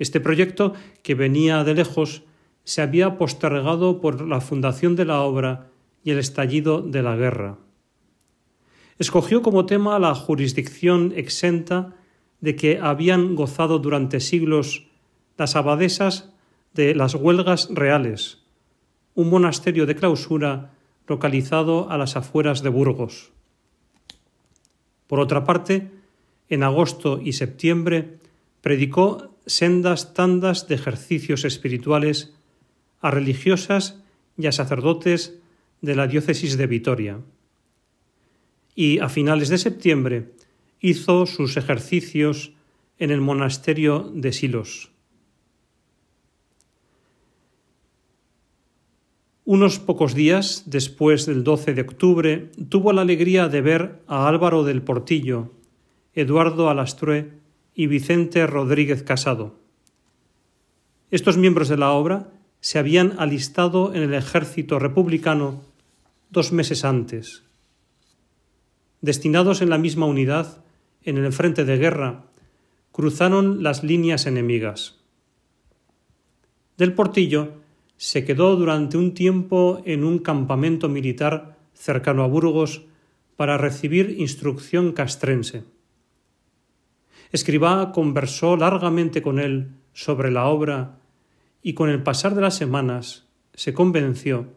Este 0.00 0.18
proyecto, 0.18 0.72
que 1.02 1.14
venía 1.14 1.62
de 1.62 1.74
lejos, 1.74 2.22
se 2.64 2.80
había 2.80 3.18
postergado 3.18 4.00
por 4.00 4.26
la 4.26 4.40
fundación 4.40 4.96
de 4.96 5.04
la 5.04 5.20
obra 5.20 5.68
y 6.02 6.10
el 6.10 6.18
estallido 6.18 6.80
de 6.80 7.02
la 7.02 7.16
guerra. 7.16 7.58
Escogió 8.98 9.42
como 9.42 9.66
tema 9.66 9.98
la 9.98 10.14
jurisdicción 10.14 11.12
exenta 11.14 11.94
de 12.40 12.56
que 12.56 12.78
habían 12.80 13.34
gozado 13.34 13.78
durante 13.78 14.20
siglos 14.20 14.86
las 15.36 15.54
abadesas 15.54 16.32
de 16.72 16.94
las 16.94 17.14
huelgas 17.14 17.68
reales, 17.70 18.38
un 19.14 19.28
monasterio 19.28 19.84
de 19.84 19.96
clausura 19.96 20.72
localizado 21.06 21.90
a 21.90 21.98
las 21.98 22.16
afueras 22.16 22.62
de 22.62 22.70
Burgos. 22.70 23.32
Por 25.08 25.20
otra 25.20 25.44
parte, 25.44 25.90
en 26.48 26.62
agosto 26.62 27.20
y 27.22 27.32
septiembre 27.32 28.18
predicó 28.62 29.29
sendas 29.46 30.14
tandas 30.14 30.68
de 30.68 30.74
ejercicios 30.74 31.44
espirituales 31.44 32.34
a 33.00 33.10
religiosas 33.10 34.00
y 34.36 34.46
a 34.46 34.52
sacerdotes 34.52 35.38
de 35.80 35.94
la 35.94 36.06
diócesis 36.06 36.56
de 36.56 36.66
Vitoria. 36.66 37.20
Y 38.74 38.98
a 38.98 39.08
finales 39.08 39.48
de 39.48 39.58
septiembre 39.58 40.32
hizo 40.80 41.26
sus 41.26 41.56
ejercicios 41.56 42.52
en 42.98 43.10
el 43.10 43.20
monasterio 43.20 44.10
de 44.14 44.32
Silos. 44.32 44.90
Unos 49.44 49.80
pocos 49.80 50.14
días 50.14 50.64
después 50.66 51.26
del 51.26 51.42
12 51.42 51.74
de 51.74 51.80
octubre 51.82 52.50
tuvo 52.68 52.92
la 52.92 53.02
alegría 53.02 53.48
de 53.48 53.60
ver 53.60 54.00
a 54.06 54.28
Álvaro 54.28 54.62
del 54.62 54.82
Portillo, 54.82 55.50
Eduardo 56.14 56.70
Alastrue 56.70 57.39
y 57.80 57.86
Vicente 57.86 58.46
Rodríguez 58.46 59.02
Casado. 59.02 59.54
Estos 61.10 61.38
miembros 61.38 61.70
de 61.70 61.78
la 61.78 61.92
obra 61.92 62.30
se 62.60 62.78
habían 62.78 63.14
alistado 63.18 63.94
en 63.94 64.02
el 64.02 64.12
ejército 64.12 64.78
republicano 64.78 65.62
dos 66.28 66.52
meses 66.52 66.84
antes. 66.84 67.42
Destinados 69.00 69.62
en 69.62 69.70
la 69.70 69.78
misma 69.78 70.04
unidad, 70.04 70.62
en 71.04 71.16
el 71.16 71.32
frente 71.32 71.64
de 71.64 71.78
guerra, 71.78 72.26
cruzaron 72.92 73.62
las 73.62 73.82
líneas 73.82 74.26
enemigas. 74.26 74.98
Del 76.76 76.92
Portillo 76.92 77.62
se 77.96 78.26
quedó 78.26 78.56
durante 78.56 78.98
un 78.98 79.14
tiempo 79.14 79.80
en 79.86 80.04
un 80.04 80.18
campamento 80.18 80.90
militar 80.90 81.56
cercano 81.72 82.24
a 82.24 82.26
Burgos 82.26 82.82
para 83.36 83.56
recibir 83.56 84.16
instrucción 84.18 84.92
castrense. 84.92 85.64
Escribá 87.32 87.92
conversó 87.92 88.56
largamente 88.56 89.22
con 89.22 89.38
él 89.38 89.70
sobre 89.92 90.30
la 90.30 90.46
obra 90.46 90.98
y 91.62 91.74
con 91.74 91.88
el 91.88 92.02
pasar 92.02 92.34
de 92.34 92.40
las 92.40 92.56
semanas 92.56 93.26
se 93.54 93.74
convenció 93.74 94.48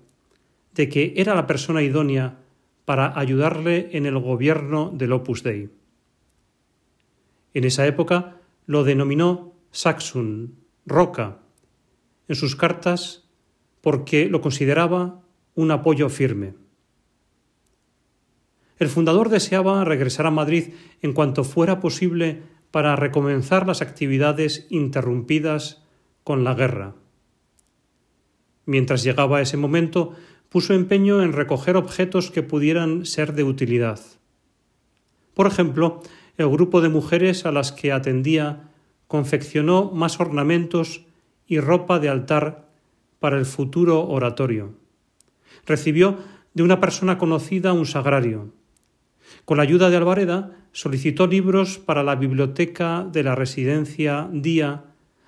de 0.74 0.90
que 0.90 1.14
era 1.18 1.36
la 1.36 1.46
persona 1.46 1.82
idónea 1.82 2.40
para 2.86 3.18
ayudarle 3.18 3.90
en 3.94 4.06
el 4.06 4.18
gobierno 4.18 4.92
del 4.94 5.14
Opus 5.14 5.44
Dei. 5.44 5.70
En 7.54 7.64
esa 7.64 7.86
época 7.86 8.38
lo 8.66 8.84
denominó 8.84 9.54
Saxon, 9.72 10.56
Roca, 10.86 11.40
en 12.28 12.36
sus 12.36 12.56
cartas 12.56 13.24
porque 13.82 14.28
lo 14.28 14.42
consideraba 14.42 15.22
un 15.56 15.72
apoyo 15.72 16.10
firme. 16.10 16.56
El 18.80 18.90
fundador 18.90 19.30
deseaba 19.30 19.84
regresar 19.86 20.26
a 20.26 20.32
Madrid 20.32 20.74
en 21.02 21.14
cuanto 21.14 21.44
fuera 21.44 21.80
posible 21.80 22.42
para 22.74 22.96
recomenzar 22.96 23.68
las 23.68 23.84
actividades 23.84 24.66
interrumpidas 24.72 25.84
con 26.24 26.44
la 26.44 26.56
guerra. 26.56 26.96
Mientras 28.66 29.04
llegaba 29.04 29.42
ese 29.42 29.58
momento, 29.58 30.14
puso 30.50 30.74
empeño 30.74 31.22
en 31.22 31.34
recoger 31.34 31.78
objetos 31.78 32.32
que 32.32 32.42
pudieran 32.42 33.06
ser 33.06 33.34
de 33.34 33.44
utilidad. 33.44 34.00
Por 35.36 35.46
ejemplo, 35.46 36.02
el 36.36 36.50
grupo 36.50 36.82
de 36.82 36.90
mujeres 36.90 37.46
a 37.46 37.52
las 37.52 37.72
que 37.72 37.92
atendía 37.92 38.72
confeccionó 39.06 39.92
más 39.92 40.20
ornamentos 40.20 41.06
y 41.46 41.60
ropa 41.60 42.00
de 42.00 42.10
altar 42.10 42.70
para 43.20 43.38
el 43.38 43.46
futuro 43.46 44.08
oratorio. 44.08 44.74
Recibió 45.68 46.18
de 46.56 46.64
una 46.64 46.80
persona 46.80 47.20
conocida 47.20 47.72
un 47.72 47.86
sagrario. 47.86 48.52
Con 49.46 49.58
la 49.58 49.64
ayuda 49.64 49.90
de 49.90 49.98
Alvareda 49.98 50.52
solicitó 50.72 51.28
libros 51.28 51.78
para 51.78 52.04
la 52.04 52.16
biblioteca 52.16 53.06
de 53.12 53.24
la 53.24 53.36
residencia 53.36 54.30
Día 54.32 54.86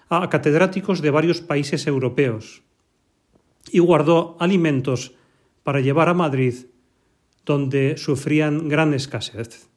a 0.10 0.30
catedráticos 0.30 1.02
de 1.02 1.12
varios 1.12 1.42
países 1.42 1.88
europeos 1.88 2.64
y 3.72 3.80
guardó 3.80 4.38
alimentos 4.40 5.14
para 5.64 5.82
llevar 5.82 6.10
a 6.10 6.14
Madrid, 6.14 6.68
donde 7.46 7.98
sufrían 7.98 8.70
gran 8.70 8.94
escasez. 8.94 9.70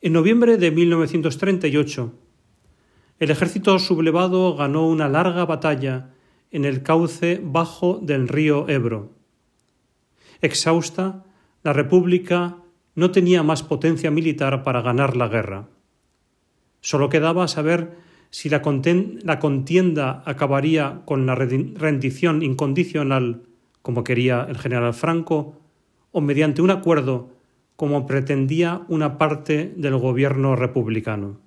En 0.00 0.12
noviembre 0.12 0.56
de 0.56 0.70
1938, 0.70 2.12
el 3.20 3.30
ejército 3.30 3.78
sublevado 3.78 4.54
ganó 4.56 4.88
una 4.88 5.08
larga 5.08 5.44
batalla 5.44 6.10
en 6.50 6.64
el 6.64 6.82
cauce 6.82 7.40
bajo 7.42 8.00
del 8.02 8.28
río 8.28 8.68
Ebro. 8.68 9.12
Exhausta, 10.40 11.24
la 11.64 11.72
República 11.72 12.58
no 12.94 13.10
tenía 13.10 13.42
más 13.42 13.62
potencia 13.62 14.10
militar 14.10 14.62
para 14.62 14.82
ganar 14.82 15.16
la 15.16 15.28
guerra. 15.28 15.66
Solo 16.80 17.08
quedaba 17.08 17.48
saber 17.48 17.96
si 18.28 18.50
la, 18.50 18.60
contienda 18.60 20.22
acabaría 20.26 21.00
con 21.06 21.24
la 21.24 21.34
rendición 21.34 22.42
incondicional, 22.42 23.44
como 23.80 24.04
quería 24.04 24.46
el 24.48 24.58
general 24.58 24.92
Franco, 24.92 25.58
o 26.12 26.20
mediante 26.20 26.60
un 26.60 26.70
acuerdo, 26.70 27.30
como 27.76 28.06
pretendía 28.06 28.82
una 28.88 29.16
parte 29.16 29.72
del 29.74 29.96
gobierno 29.96 30.56
republicano. 30.56 31.40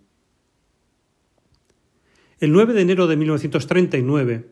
El 2.40 2.52
9 2.52 2.74
de 2.74 2.82
enero 2.82 3.06
de 3.06 3.18
1939, 3.18 4.50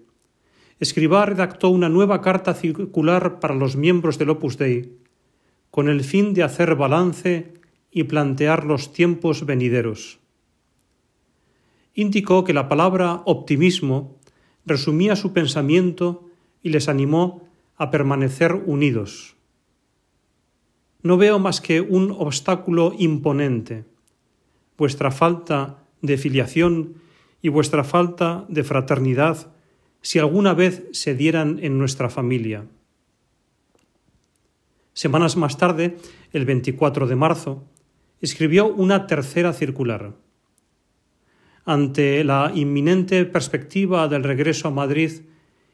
Escribá 0.79 1.25
redactó 1.25 1.69
una 1.69 1.89
nueva 1.89 2.21
carta 2.21 2.53
circular 2.53 3.39
para 3.39 3.55
los 3.55 3.75
miembros 3.75 4.19
del 4.19 4.29
Opus 4.29 4.57
Dei, 4.57 5.04
con 5.75 5.89
el 5.89 6.05
fin 6.05 6.33
de 6.33 6.41
hacer 6.41 6.75
balance 6.75 7.51
y 7.91 8.03
plantear 8.05 8.63
los 8.63 8.93
tiempos 8.93 9.45
venideros. 9.45 10.19
Indicó 11.93 12.45
que 12.45 12.53
la 12.53 12.69
palabra 12.69 13.23
optimismo 13.25 14.15
resumía 14.65 15.17
su 15.17 15.33
pensamiento 15.33 16.29
y 16.63 16.69
les 16.69 16.87
animó 16.87 17.45
a 17.75 17.91
permanecer 17.91 18.53
unidos. 18.53 19.35
No 21.01 21.17
veo 21.17 21.39
más 21.39 21.59
que 21.59 21.81
un 21.81 22.15
obstáculo 22.17 22.93
imponente, 22.97 23.83
vuestra 24.77 25.11
falta 25.11 25.83
de 26.01 26.17
filiación 26.17 27.01
y 27.41 27.49
vuestra 27.49 27.83
falta 27.83 28.45
de 28.47 28.63
fraternidad 28.63 29.51
si 30.01 30.19
alguna 30.19 30.53
vez 30.53 30.85
se 30.93 31.15
dieran 31.15 31.59
en 31.61 31.77
nuestra 31.77 32.09
familia. 32.09 32.65
Semanas 34.95 35.35
más 35.35 35.57
tarde, 35.57 35.97
el 36.31 36.45
24 36.45 37.05
de 37.05 37.17
marzo, 37.17 37.65
escribió 38.21 38.67
una 38.67 39.07
tercera 39.07 39.51
circular. 39.51 40.13
Ante 41.65 42.23
la 42.23 42.53
inminente 42.55 43.25
perspectiva 43.25 44.07
del 44.07 44.23
regreso 44.23 44.69
a 44.69 44.71
Madrid, 44.71 45.11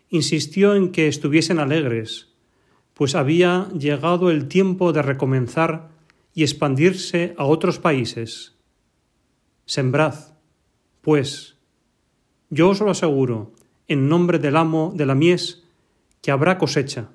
insistió 0.09 0.73
en 0.73 0.91
que 0.91 1.07
estuviesen 1.07 1.59
alegres, 1.59 2.29
pues 2.95 3.13
había 3.13 3.69
llegado 3.77 4.31
el 4.31 4.47
tiempo 4.47 4.91
de 4.91 5.03
recomenzar 5.03 5.91
y 6.33 6.41
expandirse 6.41 7.35
a 7.37 7.45
otros 7.45 7.77
países. 7.77 8.57
Sembrad, 9.65 10.15
pues, 11.01 11.57
yo 12.49 12.69
os 12.69 12.79
lo 12.79 12.89
aseguro, 12.89 13.53
en 13.87 14.09
nombre 14.09 14.39
del 14.39 14.57
amo 14.57 14.91
de 14.95 15.05
la 15.05 15.13
mies, 15.13 15.63
que 16.23 16.31
habrá 16.31 16.57
cosecha. 16.57 17.09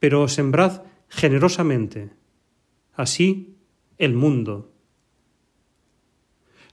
Pero 0.00 0.26
sembrad 0.26 0.82
generosamente. 1.08 2.10
Así 2.94 3.56
el 3.98 4.14
mundo. 4.14 4.72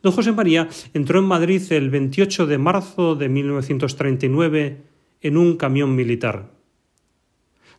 Don 0.01 0.13
José 0.13 0.31
María 0.31 0.69
entró 0.93 1.19
en 1.19 1.25
Madrid 1.25 1.61
el 1.71 1.89
28 1.89 2.47
de 2.47 2.57
marzo 2.57 3.15
de 3.15 3.29
1939 3.29 4.83
en 5.21 5.37
un 5.37 5.57
camión 5.57 5.95
militar. 5.95 6.51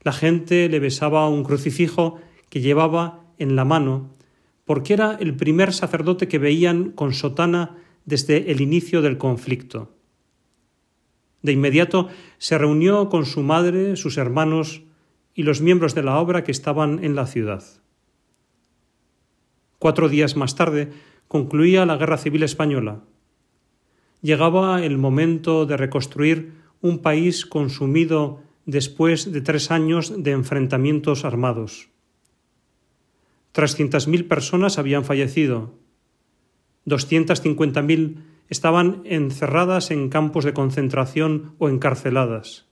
La 0.03 0.13
gente 0.13 0.69
le 0.69 0.81
besaba 0.81 1.29
un 1.29 1.45
crucifijo 1.45 2.21
que 2.51 2.61
llevaba 2.61 3.25
en 3.39 3.57
la 3.57 3.65
mano, 3.65 4.15
porque 4.65 4.93
era 4.93 5.17
el 5.21 5.35
primer 5.37 5.73
sacerdote 5.73 6.29
que 6.29 6.39
veían 6.39 6.91
con 6.91 7.15
sotana 7.15 7.77
desde 8.05 8.51
el 8.51 8.61
inicio 8.61 9.01
del 9.01 9.17
conflicto. 9.17 9.95
De 11.43 11.53
inmediato 11.53 12.09
se 12.39 12.59
reunió 12.59 13.09
con 13.09 13.25
su 13.27 13.43
madre, 13.43 13.97
sus 13.97 14.19
hermanos 14.19 14.83
y 15.39 15.45
los 15.45 15.61
miembros 15.61 15.95
de 15.95 16.03
la 16.03 16.19
obra 16.19 16.43
que 16.43 16.51
estaban 16.51 17.05
en 17.05 17.15
la 17.15 17.25
ciudad. 17.25 17.63
Cuatro 19.79 20.09
días 20.09 20.35
más 20.35 20.57
tarde 20.57 20.91
concluía 21.29 21.87
la 21.87 21.97
Guerra 21.97 22.19
Civil 22.19 22.43
Española. 22.43 23.05
Llegaba 24.21 24.85
el 24.85 24.99
momento 24.99 25.65
de 25.65 25.77
reconstruir 25.77 26.55
un 26.81 26.99
país 26.99 27.47
consumido 27.47 28.43
después 28.67 29.31
de 29.31 29.41
tres 29.41 29.71
años 29.71 30.13
de 30.25 30.33
enfrentamientos 30.33 31.25
armados. 31.25 31.89
Trescientas 33.53 34.09
mil 34.09 34.25
personas 34.25 34.77
habían 34.77 35.05
fallecido. 35.05 35.79
Doscientas 36.85 37.43
cincuenta 37.43 37.81
mil 37.81 38.25
estaban 38.49 39.03
encerradas 39.05 39.93
en 39.93 40.09
campos 40.09 40.45
de 40.45 40.53
concentración 40.53 41.55
o 41.59 41.69
encarceladas, 41.69 42.68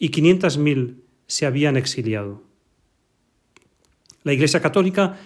y 0.00 0.10
500.000 0.10 1.02
se 1.28 1.46
habían 1.46 1.76
exiliado. 1.76 2.42
La 4.24 4.32
Iglesia 4.32 4.60
Católica, 4.60 5.18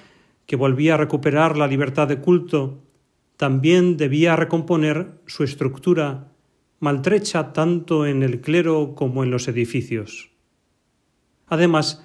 que 0.47 0.57
volvía 0.57 0.95
a 0.95 0.99
recuperar 0.99 1.57
la 1.57 1.69
libertad 1.69 2.09
de 2.09 2.21
culto, 2.21 2.83
también 3.37 3.97
debía 3.97 4.37
recomponer 4.37 5.13
su 5.27 5.45
estructura, 5.45 6.33
maltrecha 6.81 7.53
tanto 7.53 8.05
en 8.05 8.23
el 8.23 8.41
clero 8.41 8.95
como 8.95 9.23
en 9.23 9.31
los 9.31 9.49
edificios. 9.49 10.31
Además, 11.47 12.05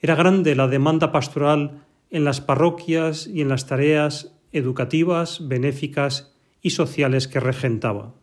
era 0.00 0.16
grande 0.16 0.54
la 0.56 0.68
demanda 0.68 1.12
pastoral 1.12 1.86
en 2.10 2.24
las 2.24 2.40
parroquias 2.40 3.28
y 3.28 3.40
en 3.40 3.48
las 3.48 3.66
tareas 3.66 4.34
educativas, 4.52 5.46
benéficas 5.46 6.34
y 6.60 6.70
sociales 6.70 7.28
que 7.28 7.38
regentaba. 7.38 8.14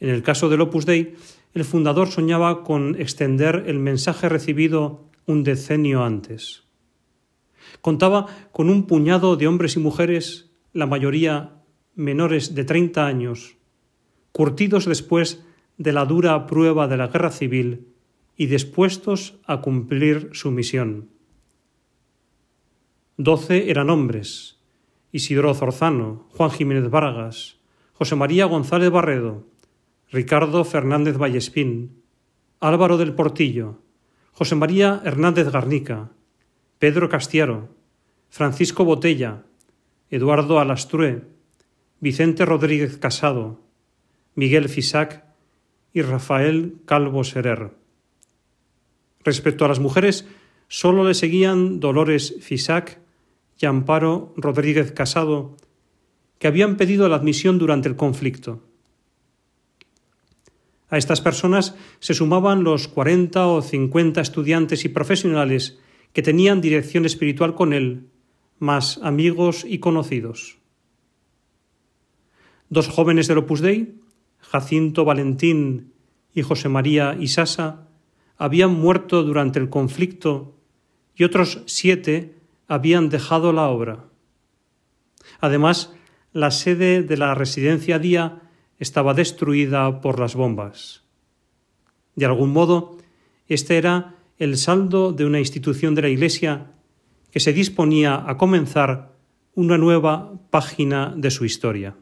En 0.00 0.08
el 0.08 0.22
caso 0.22 0.48
del 0.48 0.62
Opus 0.62 0.86
Dei, 0.86 1.14
el 1.54 1.64
fundador 1.64 2.08
soñaba 2.08 2.62
con 2.62 3.00
extender 3.00 3.64
el 3.66 3.78
mensaje 3.78 4.28
recibido 4.28 5.04
un 5.26 5.44
decenio 5.44 6.04
antes. 6.04 6.64
Contaba 7.80 8.26
con 8.52 8.70
un 8.70 8.86
puñado 8.86 9.36
de 9.36 9.46
hombres 9.46 9.76
y 9.76 9.80
mujeres, 9.80 10.50
la 10.72 10.86
mayoría 10.86 11.62
menores 11.94 12.54
de 12.54 12.64
treinta 12.64 13.06
años, 13.06 13.56
curtidos 14.32 14.86
después 14.86 15.44
de 15.78 15.92
la 15.92 16.04
dura 16.04 16.46
prueba 16.46 16.88
de 16.88 16.96
la 16.96 17.08
guerra 17.08 17.30
civil 17.30 17.88
y 18.36 18.46
dispuestos 18.46 19.38
a 19.46 19.60
cumplir 19.60 20.30
su 20.32 20.50
misión. 20.50 21.08
Doce 23.16 23.70
eran 23.70 23.90
hombres, 23.90 24.60
Isidoro 25.10 25.54
Zorzano, 25.54 26.28
Juan 26.36 26.50
Jiménez 26.50 26.88
Vargas, 26.88 27.56
José 27.94 28.14
María 28.14 28.44
González 28.44 28.90
Barredo, 28.90 29.44
Ricardo 30.10 30.64
Fernández 30.64 31.18
Vallespín, 31.18 32.02
Álvaro 32.60 32.96
del 32.96 33.14
Portillo, 33.14 33.82
José 34.32 34.54
María 34.54 35.02
Hernández 35.04 35.50
Garnica, 35.50 36.12
Pedro 36.78 37.10
Castiaro, 37.10 37.68
Francisco 38.30 38.86
Botella, 38.86 39.44
Eduardo 40.08 40.60
Alastrue, 40.60 41.24
Vicente 42.00 42.46
Rodríguez 42.46 42.96
Casado, 42.96 43.60
Miguel 44.34 44.70
Fisac 44.70 45.24
y 45.92 46.00
Rafael 46.00 46.76
Calvo 46.86 47.22
Serer. 47.22 47.72
Respecto 49.24 49.66
a 49.66 49.68
las 49.68 49.78
mujeres, 49.78 50.26
solo 50.68 51.06
le 51.06 51.12
seguían 51.12 51.80
Dolores 51.80 52.36
Fisac 52.40 52.98
y 53.58 53.66
Amparo 53.66 54.32
Rodríguez 54.38 54.90
Casado, 54.92 55.58
que 56.38 56.46
habían 56.46 56.78
pedido 56.78 57.10
la 57.10 57.16
admisión 57.16 57.58
durante 57.58 57.90
el 57.90 57.96
conflicto. 57.96 58.67
A 60.90 60.96
estas 60.96 61.20
personas 61.20 61.74
se 62.00 62.14
sumaban 62.14 62.64
los 62.64 62.88
cuarenta 62.88 63.46
o 63.46 63.60
cincuenta 63.60 64.20
estudiantes 64.20 64.84
y 64.84 64.88
profesionales 64.88 65.78
que 66.12 66.22
tenían 66.22 66.60
dirección 66.60 67.04
espiritual 67.04 67.54
con 67.54 67.72
él, 67.72 68.08
más 68.58 68.98
amigos 69.02 69.64
y 69.68 69.78
conocidos. 69.78 70.58
Dos 72.70 72.88
jóvenes 72.88 73.28
del 73.28 73.38
Opus 73.38 73.60
Dei, 73.60 74.00
Jacinto 74.40 75.04
Valentín 75.04 75.92
y 76.34 76.42
José 76.42 76.68
María 76.68 77.16
Isasa, 77.20 77.86
habían 78.36 78.72
muerto 78.72 79.22
durante 79.22 79.58
el 79.58 79.68
conflicto 79.68 80.56
y 81.14 81.24
otros 81.24 81.62
siete 81.66 82.36
habían 82.66 83.08
dejado 83.08 83.52
la 83.52 83.68
obra. 83.68 84.04
Además, 85.40 85.92
la 86.32 86.50
sede 86.50 87.02
de 87.02 87.16
la 87.16 87.34
residencia 87.34 87.98
Día 87.98 88.47
estaba 88.78 89.14
destruida 89.14 90.00
por 90.00 90.18
las 90.18 90.34
bombas. 90.34 91.02
De 92.14 92.26
algún 92.26 92.52
modo, 92.52 92.98
este 93.48 93.76
era 93.76 94.14
el 94.38 94.56
saldo 94.56 95.12
de 95.12 95.24
una 95.24 95.38
institución 95.38 95.94
de 95.94 96.02
la 96.02 96.08
Iglesia 96.08 96.72
que 97.30 97.40
se 97.40 97.52
disponía 97.52 98.24
a 98.26 98.36
comenzar 98.36 99.12
una 99.54 99.78
nueva 99.78 100.32
página 100.50 101.12
de 101.16 101.30
su 101.30 101.44
historia. 101.44 101.96